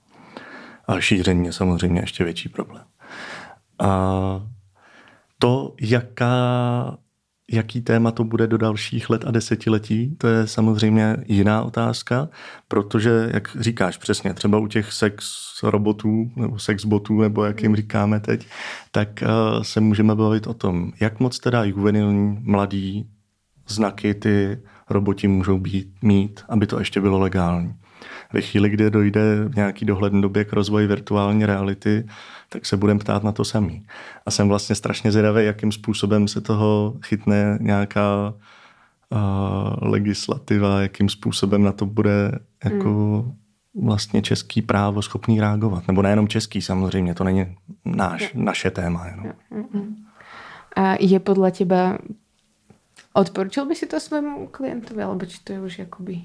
A 0.88 1.00
šíření 1.00 1.46
je 1.46 1.52
samozřejmě 1.52 2.00
ještě 2.00 2.24
větší 2.24 2.48
problém. 2.48 2.84
A 3.78 4.46
to, 5.38 5.74
jaká 5.80 6.96
jaký 7.50 7.80
téma 7.80 8.10
to 8.10 8.24
bude 8.24 8.46
do 8.46 8.58
dalších 8.58 9.10
let 9.10 9.24
a 9.26 9.30
desetiletí, 9.30 10.16
to 10.16 10.28
je 10.28 10.46
samozřejmě 10.46 11.16
jiná 11.26 11.62
otázka, 11.62 12.28
protože, 12.68 13.30
jak 13.34 13.56
říkáš 13.60 13.96
přesně, 13.96 14.34
třeba 14.34 14.58
u 14.58 14.66
těch 14.66 14.92
sex 14.92 15.26
robotů 15.62 16.30
nebo 16.36 16.58
sex 16.58 16.84
botů, 16.84 17.20
nebo 17.20 17.44
jak 17.44 17.62
jim 17.62 17.76
říkáme 17.76 18.20
teď, 18.20 18.46
tak 18.90 19.08
uh, 19.22 19.62
se 19.62 19.80
můžeme 19.80 20.14
bavit 20.14 20.46
o 20.46 20.54
tom, 20.54 20.92
jak 21.00 21.20
moc 21.20 21.38
teda 21.38 21.64
juvenilní, 21.64 22.38
mladý 22.40 23.10
znaky 23.68 24.14
ty 24.14 24.58
roboti 24.90 25.28
můžou 25.28 25.58
být, 25.58 25.94
mít, 26.02 26.40
aby 26.48 26.66
to 26.66 26.78
ještě 26.78 27.00
bylo 27.00 27.18
legální. 27.18 27.74
Ve 28.32 28.40
chvíli, 28.40 28.68
kdy 28.68 28.90
dojde 28.90 29.44
v 29.44 29.56
nějaký 29.56 29.84
dohledné 29.84 30.22
době 30.22 30.44
k 30.44 30.52
rozvoji 30.52 30.86
virtuální 30.86 31.46
reality, 31.46 32.06
tak 32.48 32.66
se 32.66 32.76
budeme 32.76 33.00
ptát 33.00 33.24
na 33.24 33.32
to 33.32 33.44
samý. 33.44 33.86
A 34.26 34.30
jsem 34.30 34.48
vlastně 34.48 34.74
strašně 34.74 35.12
zvědavý, 35.12 35.44
jakým 35.44 35.72
způsobem 35.72 36.28
se 36.28 36.40
toho 36.40 36.94
chytne 37.02 37.58
nějaká 37.60 38.34
uh, 39.10 39.18
legislativa, 39.90 40.80
jakým 40.80 41.08
způsobem 41.08 41.62
na 41.62 41.72
to 41.72 41.86
bude 41.86 42.38
jako 42.64 43.22
hmm. 43.22 43.86
vlastně 43.86 44.22
český 44.22 44.62
právo 44.62 45.02
schopný 45.02 45.40
reagovat. 45.40 45.88
Nebo 45.88 46.02
nejenom 46.02 46.28
český 46.28 46.62
samozřejmě, 46.62 47.14
to 47.14 47.24
není 47.24 47.56
náš, 47.84 48.32
naše 48.34 48.70
téma. 48.70 49.06
Jenom. 49.06 49.32
A 50.76 50.96
je 51.00 51.20
podle 51.20 51.50
těba 51.50 51.98
Odporučil 53.12 53.66
by 53.66 53.74
si 53.74 53.86
to 53.86 54.00
svému 54.00 54.46
klientovi, 54.46 55.02
alebo 55.02 55.26
či 55.26 55.42
to 55.44 55.52
je 55.52 55.60
už 55.60 55.78
jakoby 55.78 56.22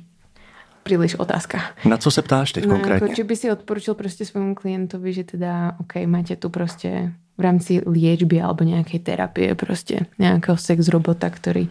příliš 0.84 1.16
otázka. 1.16 1.62
Na 1.86 1.98
co 1.98 2.12
se 2.12 2.22
ptáš 2.22 2.52
teď 2.52 2.66
no, 2.66 2.74
konkrétně? 2.74 3.06
Jako, 3.06 3.16
či 3.16 3.24
by 3.24 3.36
si 3.36 3.52
odporučil 3.52 3.94
prostě 3.94 4.26
svému 4.26 4.56
klientovi, 4.56 5.14
že 5.14 5.24
teda, 5.24 5.72
OK, 5.80 5.96
máte 6.06 6.36
tu 6.36 6.50
prostě 6.50 7.14
v 7.38 7.42
rámci 7.42 7.82
liečby 7.86 8.42
alebo 8.42 8.64
nějaké 8.64 9.00
terapie 9.00 9.56
prostě 9.56 10.00
nějakého 10.20 10.58
sex 10.58 10.88
robota, 10.88 11.30
který 11.30 11.70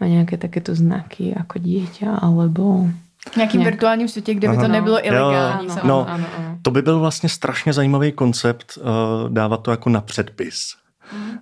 má 0.00 0.06
nějaké 0.06 0.36
takéto 0.36 0.74
znaky 0.74 1.34
jako 1.38 1.58
dieťa, 1.58 2.14
alebo 2.14 2.86
v 3.32 3.36
nějakým 3.36 3.60
nějak... 3.60 3.74
virtuálním 3.74 4.08
světě, 4.08 4.34
kde 4.34 4.48
by 4.48 4.56
Aha. 4.56 4.66
to 4.66 4.72
nebylo 4.72 5.06
ilegální. 5.06 5.68
Jo, 5.68 5.76
no, 5.84 6.08
ano, 6.08 6.26
ano. 6.38 6.58
To 6.62 6.70
by 6.70 6.82
byl 6.82 7.00
vlastně 7.00 7.28
strašně 7.28 7.72
zajímavý 7.72 8.12
koncept 8.12 8.78
uh, 8.78 8.84
dávat 9.30 9.62
to 9.62 9.70
jako 9.70 9.90
na 9.90 10.00
předpis. 10.00 10.58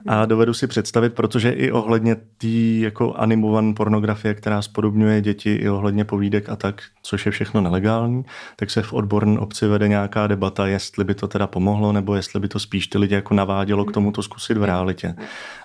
A 0.06 0.26
dovedu 0.26 0.54
si 0.54 0.66
představit, 0.66 1.14
protože 1.14 1.50
i 1.50 1.72
ohledně 1.72 2.14
té 2.14 2.46
jako 2.78 3.14
animované 3.14 3.74
pornografie, 3.74 4.34
která 4.34 4.62
spodobňuje 4.62 5.20
děti, 5.20 5.54
i 5.54 5.68
ohledně 5.68 6.04
povídek 6.04 6.48
a 6.48 6.56
tak, 6.56 6.82
což 7.02 7.26
je 7.26 7.32
všechno 7.32 7.60
nelegální, 7.60 8.24
tak 8.56 8.70
se 8.70 8.82
v 8.82 8.92
odborné 8.92 9.38
obci 9.38 9.66
vede 9.66 9.88
nějaká 9.88 10.26
debata, 10.26 10.66
jestli 10.66 11.04
by 11.04 11.14
to 11.14 11.28
teda 11.28 11.46
pomohlo, 11.46 11.92
nebo 11.92 12.14
jestli 12.14 12.40
by 12.40 12.48
to 12.48 12.58
spíš 12.58 12.86
ty 12.86 12.98
lidi 12.98 13.14
jako 13.14 13.34
navádělo 13.34 13.84
k 13.84 13.92
tomu 13.92 14.12
to 14.12 14.22
zkusit 14.22 14.56
v 14.56 14.64
realitě. 14.64 15.14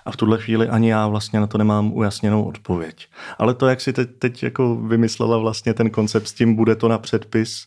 A 0.04 0.10
v 0.10 0.16
tuhle 0.16 0.38
chvíli 0.38 0.68
ani 0.68 0.90
já 0.90 1.08
vlastně 1.08 1.40
na 1.40 1.46
to 1.46 1.58
nemám 1.58 1.92
ujasněnou 1.92 2.44
odpověď. 2.44 3.08
Ale 3.38 3.54
to, 3.54 3.66
jak 3.66 3.80
si 3.80 3.92
teď, 3.92 4.08
teď 4.18 4.42
jako 4.42 4.76
vymyslela 4.76 5.38
vlastně 5.38 5.74
ten 5.74 5.90
koncept 5.90 6.26
s 6.26 6.32
tím, 6.32 6.54
bude 6.54 6.76
to 6.76 6.88
na 6.88 6.98
předpis, 6.98 7.66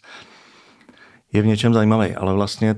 je 1.33 1.41
v 1.41 1.45
něčem 1.45 1.73
zajímavý, 1.73 2.15
ale 2.15 2.33
vlastně 2.33 2.75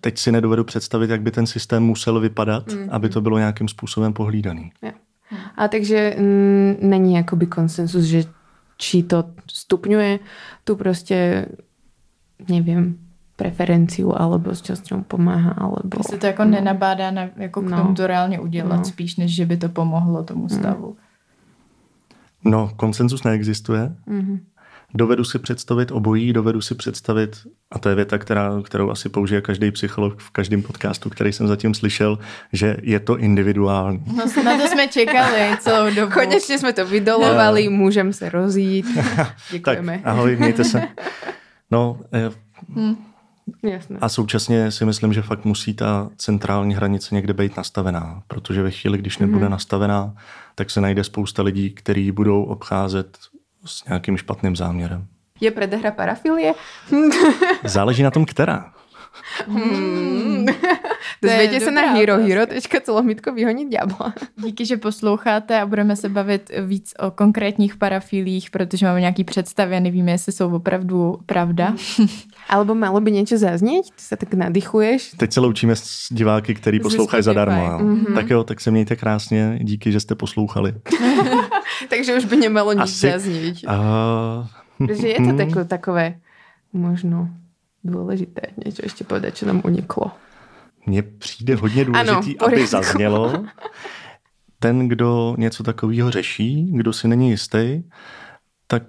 teď 0.00 0.18
si 0.18 0.32
nedovedu 0.32 0.64
představit, 0.64 1.10
jak 1.10 1.22
by 1.22 1.30
ten 1.30 1.46
systém 1.46 1.82
musel 1.82 2.20
vypadat, 2.20 2.72
mm. 2.72 2.88
aby 2.90 3.08
to 3.08 3.20
bylo 3.20 3.38
nějakým 3.38 3.68
způsobem 3.68 4.12
pohlídaný. 4.12 4.72
Ja. 4.82 4.92
A 5.56 5.68
takže 5.68 6.16
mm, 6.18 6.76
není 6.80 7.14
jakoby 7.14 7.46
konsensus, 7.46 8.04
že 8.04 8.24
či 8.76 9.02
to 9.02 9.24
stupňuje 9.46 10.18
tu 10.64 10.76
prostě, 10.76 11.46
nevím, 12.48 12.98
preferenciu, 13.36 14.12
alebo 14.12 14.54
s 14.54 14.60
čím 14.60 15.04
pomáhá, 15.04 15.56
alebo... 15.56 15.96
Jestli 15.98 16.18
to 16.18 16.26
jako 16.26 16.44
no. 16.44 16.50
nenabádá 16.50 17.10
na, 17.10 17.28
jako 17.36 17.62
k 17.62 17.70
no. 17.70 17.76
tomu 17.76 17.94
to 17.94 18.06
reálně 18.06 18.40
udělat, 18.40 18.76
no. 18.76 18.84
spíš 18.84 19.16
než, 19.16 19.34
že 19.34 19.46
by 19.46 19.56
to 19.56 19.68
pomohlo 19.68 20.24
tomu 20.24 20.42
mm. 20.42 20.48
stavu. 20.48 20.96
No, 22.44 22.72
konsenzus 22.76 23.24
neexistuje. 23.24 23.96
Mm-hmm. 24.08 24.40
Dovedu 24.94 25.24
si 25.24 25.38
představit 25.38 25.90
obojí, 25.90 26.32
dovedu 26.32 26.60
si 26.60 26.74
představit, 26.74 27.36
a 27.70 27.78
to 27.78 27.88
je 27.88 27.94
věta, 27.94 28.18
která, 28.18 28.50
kterou 28.64 28.90
asi 28.90 29.08
použije 29.08 29.40
každý 29.40 29.70
psycholog 29.70 30.18
v 30.18 30.30
každém 30.30 30.62
podcastu, 30.62 31.10
který 31.10 31.32
jsem 31.32 31.48
zatím 31.48 31.74
slyšel, 31.74 32.18
že 32.52 32.76
je 32.82 33.00
to 33.00 33.18
individuální. 33.18 34.02
No, 34.16 34.44
na 34.44 34.58
to 34.58 34.68
jsme 34.68 34.88
čekali 34.88 35.56
celou 35.58 35.94
dobu. 35.94 36.12
Konečně 36.12 36.58
jsme 36.58 36.72
to 36.72 36.86
vydolovali, 36.86 37.62
yeah. 37.62 37.74
můžeme 37.74 38.12
se 38.12 38.28
rozjít. 38.28 38.86
Děkujeme. 39.50 40.00
tak, 40.04 40.06
ahoj, 40.12 40.36
mějte 40.36 40.64
se. 40.64 40.82
No, 41.70 42.00
eh, 42.12 42.30
hmm. 42.74 42.96
Jasné. 43.62 43.98
A 44.00 44.08
současně 44.08 44.70
si 44.70 44.84
myslím, 44.84 45.12
že 45.12 45.22
fakt 45.22 45.44
musí 45.44 45.74
ta 45.74 46.10
centrální 46.16 46.74
hranice 46.74 47.14
někde 47.14 47.32
být 47.32 47.56
nastavená, 47.56 48.22
protože 48.28 48.62
ve 48.62 48.70
chvíli, 48.70 48.98
když 48.98 49.18
nebude 49.18 49.46
mm-hmm. 49.46 49.50
nastavená, 49.50 50.14
tak 50.54 50.70
se 50.70 50.80
najde 50.80 51.04
spousta 51.04 51.42
lidí, 51.42 51.70
kteří 51.70 52.12
budou 52.12 52.42
obcházet 52.42 53.18
s 53.64 53.84
nějakým 53.84 54.16
špatným 54.16 54.56
záměrem. 54.56 55.06
Je 55.40 55.50
predehra 55.50 55.90
parafilie? 55.90 56.54
Záleží 57.64 58.02
na 58.02 58.10
tom, 58.10 58.24
která. 58.24 58.72
Hmm. 59.48 60.46
Dozvěděte 61.22 61.64
se 61.64 61.70
na 61.70 61.82
hero, 61.82 62.18
hero.celomitko 62.18 63.32
vyhonit 63.32 63.68
ďábla. 63.68 64.14
Díky, 64.36 64.66
že 64.66 64.76
posloucháte 64.76 65.60
a 65.60 65.66
budeme 65.66 65.96
se 65.96 66.08
bavit 66.08 66.50
víc 66.66 66.94
o 66.98 67.10
konkrétních 67.10 67.76
parafilích, 67.76 68.50
protože 68.50 68.86
máme 68.86 69.00
nějaký 69.00 69.24
představy 69.24 69.76
a 69.76 69.80
nevíme, 69.80 70.10
jestli 70.10 70.32
jsou 70.32 70.54
opravdu 70.54 71.18
pravda. 71.26 71.74
Alebo 72.50 72.74
malo 72.74 73.00
by 73.00 73.12
něco 73.12 73.38
zaznět? 73.38 73.84
Ty 73.84 74.02
se 74.02 74.16
tak 74.16 74.34
nadychuješ? 74.34 75.14
Teď 75.16 75.32
se 75.32 75.40
loučíme 75.40 75.76
s 75.76 76.08
diváky, 76.10 76.54
který 76.54 76.80
poslouchají 76.80 77.22
zadarmo. 77.22 77.78
Mm-hmm. 77.78 78.14
Tak 78.14 78.30
jo, 78.30 78.44
tak 78.44 78.60
se 78.60 78.70
mějte 78.70 78.96
krásně. 78.96 79.58
Díky, 79.62 79.92
že 79.92 80.00
jste 80.00 80.14
poslouchali. 80.14 80.74
Takže 81.88 82.16
už 82.16 82.24
by 82.24 82.36
nemalo 82.36 82.72
nic 82.72 82.82
Asi, 82.82 83.10
zaznít. 83.10 83.64
Uh... 84.80 84.94
že 85.00 85.08
je 85.08 85.18
to 85.20 85.36
takové, 85.36 85.64
takové 85.64 86.14
možno 86.72 87.30
důležité 87.84 88.40
něco 88.64 88.82
ještě 88.84 89.04
povedat, 89.04 89.36
co 89.36 89.46
nám 89.46 89.60
uniklo. 89.64 90.10
Mně 90.86 91.02
přijde 91.02 91.54
hodně 91.54 91.84
důležitý, 91.84 92.38
ano, 92.38 92.46
aby 92.46 92.66
zaznělo, 92.66 93.44
ten, 94.58 94.88
kdo 94.88 95.34
něco 95.38 95.62
takového 95.62 96.10
řeší, 96.10 96.72
kdo 96.72 96.92
si 96.92 97.08
není 97.08 97.30
jistý, 97.30 97.82
tak 98.66 98.82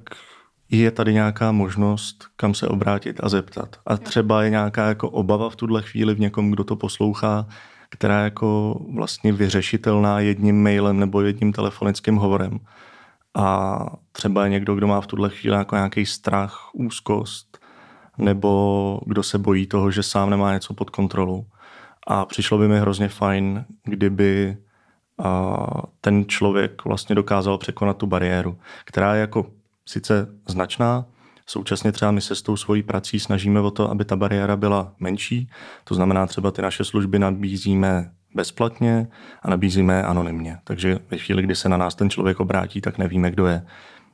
je 0.80 0.91
tady 0.91 1.13
nějaká 1.13 1.51
možnost, 1.51 2.26
kam 2.36 2.53
se 2.53 2.67
obrátit 2.67 3.19
a 3.24 3.30
zeptat. 3.30 3.76
A 3.86 3.97
třeba 3.97 4.43
je 4.43 4.49
nějaká 4.49 4.88
jako 4.88 5.09
obava 5.09 5.49
v 5.49 5.55
tuhle 5.55 5.82
chvíli 5.82 6.15
v 6.15 6.19
někom, 6.19 6.51
kdo 6.51 6.63
to 6.63 6.76
poslouchá, 6.76 7.47
která 7.89 8.17
je 8.17 8.24
jako 8.24 8.80
vlastně 8.93 9.34
vyřešitelná 9.34 10.19
jedním 10.19 10.63
mailem 10.63 10.99
nebo 10.99 11.22
jedním 11.22 11.53
telefonickým 11.53 12.15
hovorem. 12.15 12.59
A 13.36 13.80
třeba 14.11 14.43
je 14.43 14.49
někdo, 14.49 14.76
kdo 14.76 14.88
má 14.88 15.01
v 15.01 15.07
tuhle 15.07 15.30
chvíli 15.30 15.57
jako 15.57 15.76
nějaký 15.76 16.05
strach, 16.05 16.69
úzkost, 16.74 17.57
nebo 18.17 19.01
kdo 19.05 19.24
se 19.24 19.38
bojí 19.38 19.67
toho, 19.67 19.91
že 19.91 20.03
sám 20.03 20.30
nemá 20.30 20.53
něco 20.53 20.74
pod 20.74 20.89
kontrolou. 20.89 21.45
A 22.07 22.26
přišlo 22.26 22.57
by 22.57 22.67
mi 22.67 22.80
hrozně 22.80 23.07
fajn, 23.07 23.65
kdyby 23.84 24.57
ten 26.01 26.26
člověk 26.28 26.86
vlastně 26.86 27.15
dokázal 27.15 27.57
překonat 27.57 27.97
tu 27.97 28.07
bariéru, 28.07 28.57
která 28.86 29.15
je 29.15 29.22
jako 29.22 29.45
sice 29.91 30.27
značná, 30.47 31.05
současně 31.45 31.91
třeba 31.91 32.11
my 32.11 32.21
se 32.21 32.35
s 32.35 32.41
tou 32.41 32.57
svojí 32.57 32.83
prací 32.83 33.19
snažíme 33.19 33.59
o 33.59 33.71
to, 33.71 33.91
aby 33.91 34.05
ta 34.05 34.15
bariéra 34.15 34.55
byla 34.55 34.93
menší, 34.99 35.49
to 35.83 35.95
znamená 35.95 36.27
třeba 36.27 36.51
ty 36.51 36.61
naše 36.61 36.83
služby 36.83 37.19
nabízíme 37.19 38.11
bezplatně 38.35 39.07
a 39.41 39.49
nabízíme 39.49 40.03
anonymně. 40.03 40.57
Takže 40.63 40.99
ve 41.11 41.17
chvíli, 41.17 41.43
kdy 41.43 41.55
se 41.55 41.69
na 41.69 41.77
nás 41.77 41.95
ten 41.95 42.09
člověk 42.09 42.39
obrátí, 42.39 42.81
tak 42.81 42.97
nevíme, 42.97 43.31
kdo 43.31 43.47
je. 43.47 43.65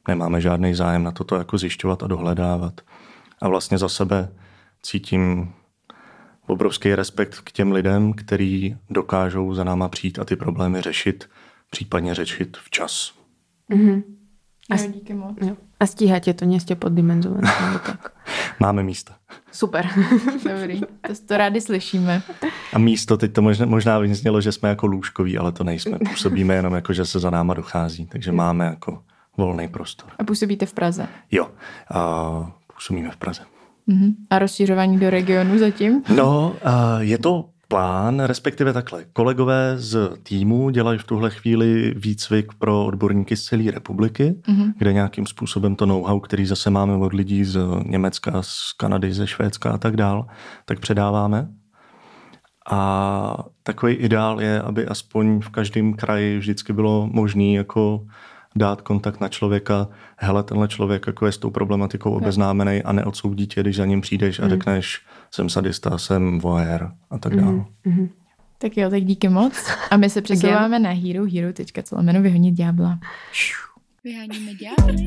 Nemáme 0.08 0.42
žádný 0.42 0.74
zájem 0.74 1.04
na 1.04 1.12
toto 1.12 1.36
jako 1.36 1.58
zjišťovat 1.58 2.04
a 2.04 2.08
dohledávat. 2.08 2.82
A 3.42 3.48
vlastně 3.48 3.78
za 3.78 3.90
sebe 3.90 4.30
cítím 4.82 5.54
obrovský 6.48 6.96
respekt 6.96 7.40
k 7.44 7.52
těm 7.52 7.72
lidem, 7.72 8.14
kteří 8.14 8.78
dokážou 8.90 9.54
za 9.54 9.64
náma 9.64 9.90
přijít 9.90 10.20
a 10.20 10.26
ty 10.26 10.36
problémy 10.36 10.82
řešit, 10.82 11.30
případně 11.70 12.16
řešit 12.16 12.58
včas. 12.58 13.14
Mm-hmm. 13.70 14.17
A, 14.70 14.76
jo, 14.76 14.92
díky 14.92 15.14
moc. 15.14 15.38
Jo. 15.42 15.56
A 15.80 15.86
stíháte 15.86 16.34
to, 16.34 16.46
nejste 16.46 16.76
poddimenzované. 16.76 17.52
tak. 17.86 18.12
Máme 18.60 18.84
místa. 18.84 19.16
Super. 19.52 19.88
Dobrý, 20.50 20.80
to, 20.80 21.14
to 21.28 21.38
rádi 21.38 21.62
slyšíme. 21.62 22.22
A 22.74 22.80
místo, 22.80 23.18
teď 23.18 23.34
to 23.34 23.42
možná, 23.42 23.66
možná 23.66 24.00
vyznělo, 24.00 24.42
že 24.42 24.52
jsme 24.52 24.70
jako 24.70 24.88
lůžkoví, 24.88 25.38
ale 25.38 25.52
to 25.52 25.64
nejsme. 25.64 25.98
Působíme 26.10 26.56
jenom 26.56 26.74
jako, 26.74 26.94
že 26.94 27.06
se 27.06 27.20
za 27.20 27.30
náma 27.30 27.54
dochází, 27.54 28.06
takže 28.06 28.32
máme 28.32 28.66
jako 28.66 29.04
volný 29.38 29.68
prostor. 29.68 30.10
A 30.20 30.24
působíte 30.24 30.66
v 30.66 30.74
Praze? 30.74 31.08
Jo. 31.32 31.50
A 31.92 32.52
působíme 32.74 33.12
v 33.12 33.18
Praze. 33.18 33.42
Uh-huh. 33.88 34.16
A 34.30 34.40
rozšířování 34.40 35.00
do 35.00 35.10
regionu 35.10 35.60
zatím? 35.60 36.04
No, 36.16 36.56
je 37.00 37.18
to 37.18 37.50
plán, 37.68 38.20
respektive 38.20 38.74
takhle. 38.74 39.06
Kolegové 39.14 39.74
z 39.78 40.10
týmu 40.24 40.70
dělají 40.70 41.00
v 41.00 41.04
tuhle 41.04 41.30
chvíli 41.30 41.94
výcvik 41.98 42.54
pro 42.54 42.86
odborníky 42.86 43.36
z 43.36 43.44
celé 43.44 43.72
republiky, 43.72 44.36
uh-huh. 44.48 44.74
kde 44.78 44.94
nějakým 44.94 45.26
způsobem 45.26 45.76
to 45.76 45.86
know-how, 45.86 46.20
který 46.20 46.46
zase 46.46 46.70
máme 46.70 46.96
od 46.96 47.14
lidí 47.14 47.46
z 47.46 47.60
Německa, 47.86 48.42
z 48.42 48.74
Kanady, 48.78 49.14
ze 49.14 49.28
Švédska 49.28 49.72
a 49.72 49.78
tak 49.78 49.96
dál, 49.96 50.28
tak 50.66 50.80
předáváme. 50.80 51.48
A 52.70 53.46
takový 53.64 53.94
ideál 53.94 54.42
je, 54.42 54.62
aby 54.62 54.86
aspoň 54.86 55.40
v 55.40 55.50
každém 55.50 55.94
kraji 55.94 56.38
vždycky 56.38 56.74
bylo 56.74 57.10
možné 57.12 57.44
jako 57.44 58.06
dát 58.56 58.82
kontakt 58.82 59.22
na 59.22 59.28
člověka, 59.28 59.88
hele, 60.18 60.44
tenhle 60.44 60.68
člověk 60.68 61.08
jako 61.08 61.26
je 61.26 61.32
s 61.32 61.38
tou 61.38 61.50
problematikou 61.50 62.12
obeznámený 62.12 62.84
a 62.84 62.92
neodsoudí 62.92 63.48
tě, 63.48 63.62
když 63.62 63.76
za 63.76 63.86
ním 63.86 64.02
přijdeš 64.02 64.40
a 64.40 64.44
mm. 64.44 64.50
řekneš, 64.50 65.02
jsem 65.32 65.50
sadista, 65.50 65.98
jsem 65.98 66.40
voyeur 66.40 66.92
a 67.10 67.18
tak 67.18 67.36
dále. 67.36 67.66
Mm. 67.86 68.10
Tak 68.58 68.78
jo, 68.78 68.90
tak 68.90 69.04
díky 69.04 69.30
moc. 69.30 69.54
A 69.92 69.98
my 69.98 70.10
se 70.10 70.22
přesouváme 70.22 70.80
na 70.80 70.90
hero, 70.90 71.26
hero.co 71.26 72.02
jmenu 72.02 72.22
vyhonit 72.22 72.56
ďábla. 72.56 73.00
Vyháníme 74.04 74.52
ďábly. 74.54 75.06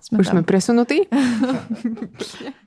Jsme 0.00 0.18
Už 0.18 0.26
tam. 0.26 0.32
jsme 0.32 0.42
presunutí? 0.42 1.00